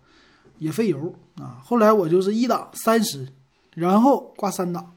[0.59, 1.59] 也费油啊。
[1.65, 3.27] 后来我就是一档三十，
[3.73, 4.93] 然后挂三档，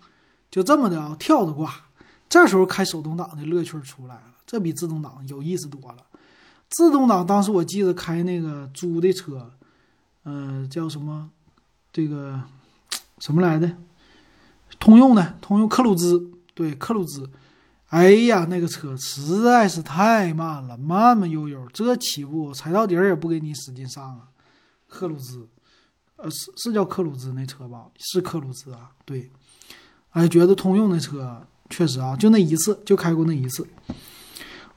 [0.51, 1.75] 就这么的啊，跳着挂。
[2.29, 5.97] 这时候开手动挡的乐趣出来了，这比自动挡有意思多了。
[6.69, 9.51] 自动挡当时我记得开那个租的车，
[10.25, 11.31] 呃，叫什么？
[11.93, 12.41] 这个
[13.19, 13.77] 什么来的？
[14.79, 17.31] 通用的，通用克鲁兹，对，克鲁兹。
[17.89, 24.29] 哎呀，那个车实在是太慢了，慢慢悠悠，这起步踩到底儿也不给你使劲上啊。
[24.89, 25.49] 克鲁兹，
[26.17, 27.87] 呃，是是叫克鲁兹那车吧？
[27.97, 29.31] 是克鲁兹啊，对。
[30.11, 33.67] 哎，觉得通用的车确实啊，就那一次就开过那一次。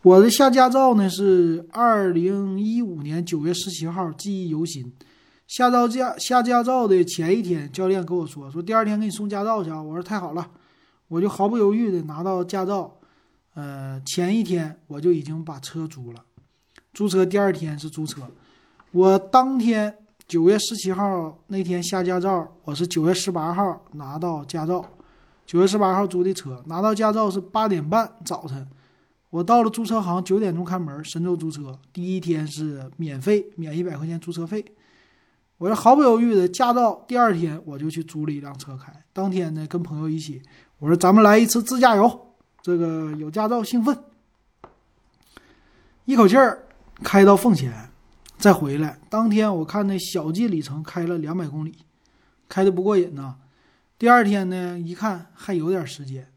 [0.04, 4.94] 我的下驾照呢是二零一五年九月十七号，记忆犹新。
[5.48, 9.82] 下到驾下驾照的前一天，教练跟我说说第二天给你送驾照去啊。
[9.82, 10.52] 我说太好了，
[11.08, 12.94] 我就毫不犹豫的拿到驾照。
[13.54, 16.24] 呃，前一天我就已经把车租了，
[16.94, 18.22] 租车第二天是租车。
[18.92, 24.86] 我当天九月十七号那天下驾照，我是九月十八号拿到驾照。
[25.46, 28.68] 九月十八号租的车，拿到驾照是八点半早晨。
[29.30, 31.04] 我到了租车行，九点钟开门。
[31.06, 34.64] 神州租车第一天是免费，免一百块钱租车费。
[35.58, 38.94] 我是毫不犹豫的驾照，第二天我就去租了一辆车开。
[39.12, 40.40] 当天呢，跟朋友一起，
[40.78, 43.98] 我说咱们来一次自驾游，这个有驾照兴奋，
[46.06, 46.68] 一口气儿
[47.04, 47.74] 开到奉贤，
[48.38, 49.00] 再回来。
[49.10, 51.74] 当天我看那小计里程开了两百公里，
[52.48, 53.38] 开的不过瘾呐。
[53.98, 56.32] 第二天呢，一看还有点时间。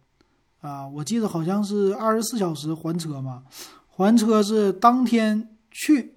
[0.63, 3.43] 啊，我记得好像是二十四小时还车嘛，
[3.89, 6.15] 还车是当天去，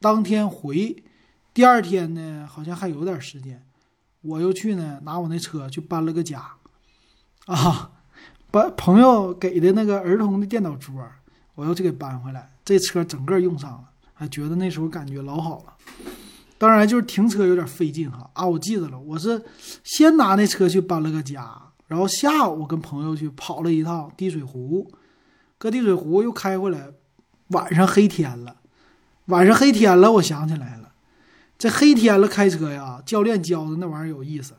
[0.00, 1.04] 当天回，
[1.56, 3.64] 第二天呢好像还有点时间，
[4.20, 6.46] 我又去呢拿我那车去搬了个家，
[7.46, 7.92] 啊，
[8.50, 10.92] 搬朋友给的那个儿童的电脑桌，
[11.54, 15.72] 我又去给搬回来，这车整个用上了，还觉得那时候感觉老好了，
[16.58, 19.42] 当然就是停车有点费劲哈，啊，我记得了，我是
[19.82, 21.58] 先拿那车去搬了个家。
[21.86, 24.92] 然后下午我跟朋友去跑了一趟滴水湖，
[25.56, 26.90] 搁滴水湖又开回来，
[27.46, 28.56] 晚上黑天了，
[29.28, 30.85] 晚上黑天了，我想起来了，
[31.58, 34.54] 这黑天了开车呀，教练教的那玩意儿有意思，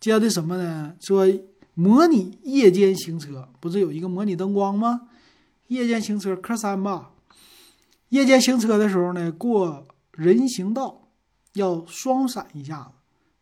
[0.00, 0.94] 教的什么呢？
[1.00, 1.26] 说
[1.74, 5.02] 模拟夜间行车，不是有一个模拟灯光吗？
[5.68, 7.10] 夜间行车科三吧，
[8.08, 11.08] 夜间行车的时候呢，过人行道
[11.54, 12.90] 要双闪一下子。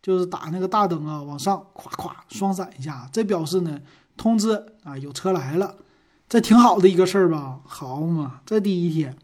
[0.01, 3.81] 就是打那个大灯啊，往上咵咵双闪一下，这表示呢
[4.17, 5.77] 通知啊有车来了，
[6.29, 7.61] 这挺好的一个事儿吧？
[7.67, 9.15] 好嘛，这第一天，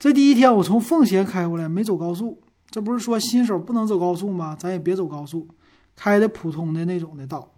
[0.00, 4.56] 这第一天我从奉贤开过来，没走高速，这不是说新手不能走高速吗？
[4.58, 5.46] 咱也别走高速，
[5.94, 7.52] 开的普通的那种的道，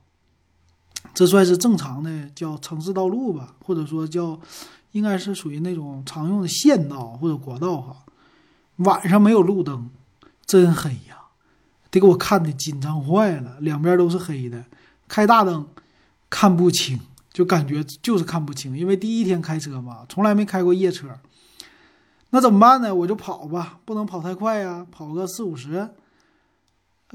[1.14, 4.40] 这算是正常的叫城市道路吧，或者说叫
[4.90, 7.97] 应该是属于那种常用的县道或者国道哈。
[8.78, 9.88] 晚上没有路灯，
[10.45, 11.18] 真黑呀。
[11.93, 14.64] 得给我看的紧张坏了，两边都是黑的，
[15.07, 15.68] 开大灯
[16.28, 16.99] 看不清，
[17.32, 18.76] 就感觉就是看不清。
[18.76, 21.09] 因为第一天开车嘛，从来没开过夜车，
[22.35, 22.95] 那怎么办呢？
[22.95, 25.87] 我就跑吧，不能跑太快呀，跑个四五十。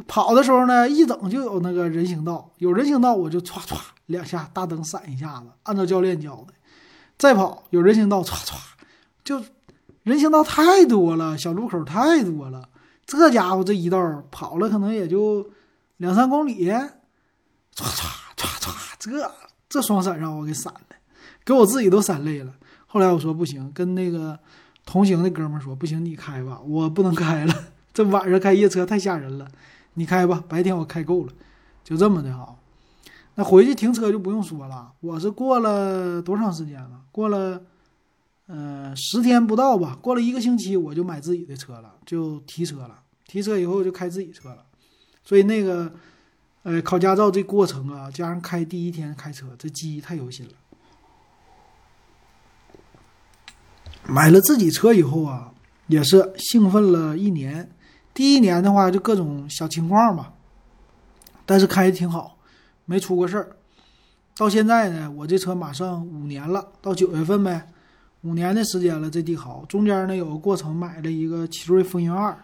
[0.05, 6.53] 跑的时候呢，一整就有那个人行道，有人行道我就歘歘两下大灯闪一下子，按照教练教的。
[7.17, 8.53] 再跑有人行道歘歘，
[9.23, 9.43] 就
[10.03, 12.69] 人行道太多了，小路口太多了。
[13.07, 15.49] 这家伙这一道跑了可能也就
[15.97, 16.91] 两三公里，唰
[17.75, 18.05] 唰
[18.35, 19.31] 唰唰，这
[19.67, 20.95] 这双闪让我给闪的，
[21.43, 22.53] 给我自己都闪累了。
[22.85, 24.37] 后来我说不行，跟那个
[24.87, 27.53] 同行的哥们说不行，你开吧，我不能开了。
[27.93, 29.47] 这晚上开夜车太吓人了，
[29.93, 31.33] 你开吧，白天我开够了，
[31.83, 32.55] 就这么的哈。
[33.35, 37.01] 那回去停车就不用说了，我是过了多长时间了？
[37.11, 37.61] 过了。
[38.49, 43.01] 嗯，十天不到吧，过了一个星期我就买自己的车了，就提车了。
[43.27, 44.63] 提车以后就开自己车了，
[45.21, 45.91] 所以那个，
[46.63, 50.53] 呃，考驾照这过程啊，加上开第一天开车，这记忆太犹新了。
[54.09, 55.51] 买了自己车以后啊，
[55.87, 57.69] 也是兴奋了一年。
[58.13, 60.33] 第一年的话就各种小情况吧，
[61.45, 62.37] 但是开的挺好，
[62.85, 63.49] 没出过事儿。
[64.37, 67.67] 到现在呢，我这车马上五年了，到九月份呗。
[68.21, 72.35] 五年的时间了，这帝豪中间呢有个过程，买了一个奇瑞风云二，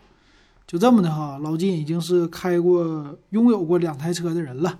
[0.68, 1.40] 就这么的哈。
[1.42, 4.80] 老金已经是开过、拥有过两台车的人了。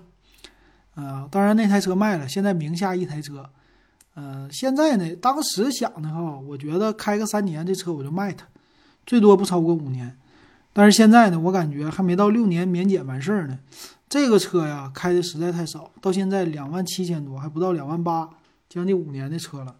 [0.94, 3.48] 呃，当然那台车卖了，现在名下一台车。
[4.14, 8.46] 呃，现在呢，当时想的哈，我觉得开个三年这车我就卖它，
[9.04, 10.16] 最多不超过五年。
[10.72, 13.58] 但是现在呢，我感觉还没到六年免检完事儿呢。
[14.08, 18.28] 这个车呀，开的实在太少，到现在两万七千多，还不到两万八，
[18.68, 19.74] 将近五年的车了。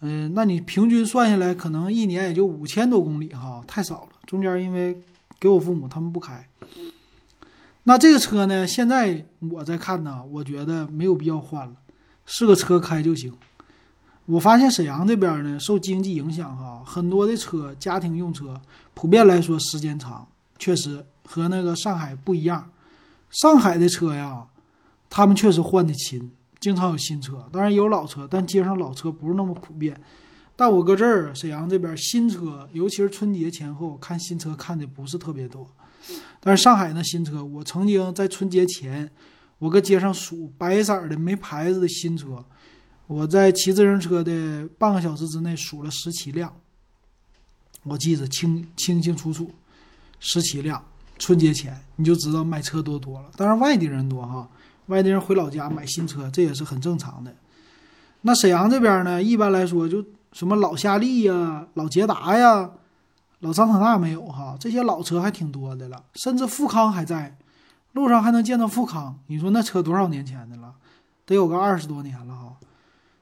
[0.00, 4.08] 嗯，那你平均算下来，可能一年也就五千多公里哈，太少了。
[4.26, 5.00] 中间因为
[5.40, 6.46] 给我父母他们不开，
[7.84, 11.74] 那这个车呢，现在我在看呢，我觉得没有必要换了，
[12.26, 13.32] 是个车开就行。
[14.26, 18.58] 我发现沈阳这边呢，受经济影响哈，很多的车家庭用车，
[18.94, 20.26] 普遍来说时间长，
[20.58, 22.70] 确实和那个上海不一样。
[23.30, 24.46] 上海的车呀，
[25.10, 30.00] 他们确实换的勤，经常有新车，当然也有老车，但街上老车不是那么普遍。
[30.56, 35.66] 但我搁这儿沈阳这边新车，尤其是春节前后看新车看的不是特别多。
[36.40, 39.10] 但是上海那新车，我曾经在春节前，
[39.58, 42.44] 我搁街上数白色的没牌子的新车，
[43.06, 46.54] 我在骑自行车的半个小时之内数了十七辆，
[47.82, 49.50] 我记得清清清楚楚，
[50.20, 50.82] 十七辆。
[51.16, 54.48] 春节前你就知道买车多多了，当然外地人多哈，
[54.86, 57.32] 外地人回老家买新车，这也是很正常的。
[58.22, 62.68] 那沈阳这边呢，一般来说就什么老夏利呀、老捷达呀、
[63.38, 67.36] 老桑塔纳没有哈，这些老车还挺多的了，甚至富康还在，
[67.92, 69.20] 路上还能见到富康。
[69.28, 70.74] 你说那车多少年前的了？
[71.26, 72.56] 得有个二十多年了哈，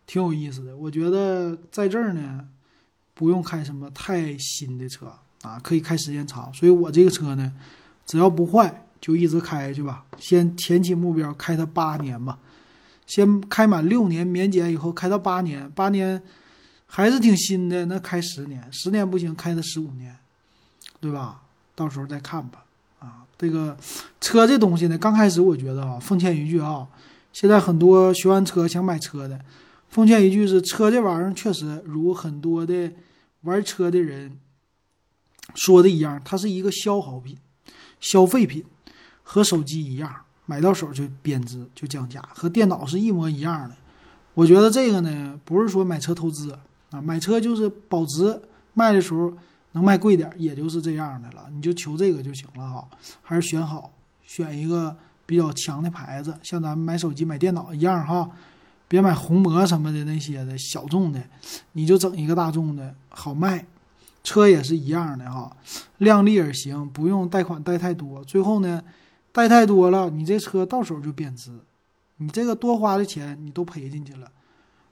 [0.06, 0.76] 挺有意思的。
[0.76, 2.46] 我觉得在这儿呢，
[3.14, 6.52] 不用开什么太新的车啊，可以开时间长。
[6.54, 7.52] 所以我这个车呢。
[8.04, 10.04] 只要不坏，就一直开下去吧。
[10.18, 12.36] 先前期目标开它八年吧，
[13.06, 16.20] 先开满六年免检以后开到八年，八年
[16.84, 20.14] 还是挺新的，那开十年，十年不行开它十五年，
[21.00, 21.42] 对吧？
[21.76, 22.64] 到时候再看吧。
[22.98, 23.76] 啊，这个
[24.20, 26.86] 车这东西呢，刚开始我觉得啊，奉劝一句啊，
[27.32, 29.40] 现在很多学完车想买车的，
[29.92, 32.90] 奉劝一句是车这玩意儿确实如很多的
[33.42, 34.38] 玩车的人
[35.54, 37.36] 说的一样，它是一个消耗品。
[38.00, 38.64] 消费品
[39.22, 40.12] 和手机一样，
[40.46, 43.76] 买到手就贬值就降价，和电脑是一模一样的。
[44.34, 46.58] 我觉得这个呢，不是说买车投资
[46.90, 49.32] 啊，买车就是保值，卖的时候
[49.72, 51.46] 能卖贵点，也就是这样的了。
[51.52, 52.88] 你就求这个就行了哈，
[53.20, 53.92] 还是选好，
[54.24, 58.28] 选一个比较强的牌子，像咱们买手机、买电脑一样哈，
[58.92, 61.18] 别买红魔什么的那些的小众的，
[61.72, 63.64] 你就整一个大众的，好卖。
[64.22, 65.56] 车也是一样的哈，
[65.96, 68.22] 量力而行，不用贷款贷太多。
[68.22, 68.82] 最后呢，
[69.32, 71.58] 贷太多了，你这车到手就贬值，
[72.18, 74.30] 你这个多花的钱你都赔进去了。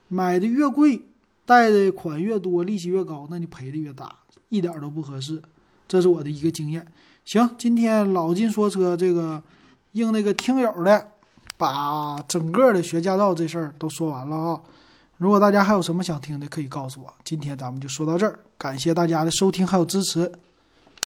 [0.08, 1.02] 买的越贵，
[1.44, 4.16] 贷的款越多，利息越高，那你赔的越大，
[4.48, 5.42] 一点都不合适。
[5.86, 6.86] 这是我的一个经验。
[7.26, 9.42] 行，今天老金说车这个
[9.92, 11.12] 应那个听友的，
[11.60, 14.60] 把整个的学驾照这事儿都说完了啊。
[15.18, 17.12] 如果大家还有什么想听的，可以告诉我。
[17.22, 20.32] 今天咱们就说到这儿，感谢大家的收听还有支持。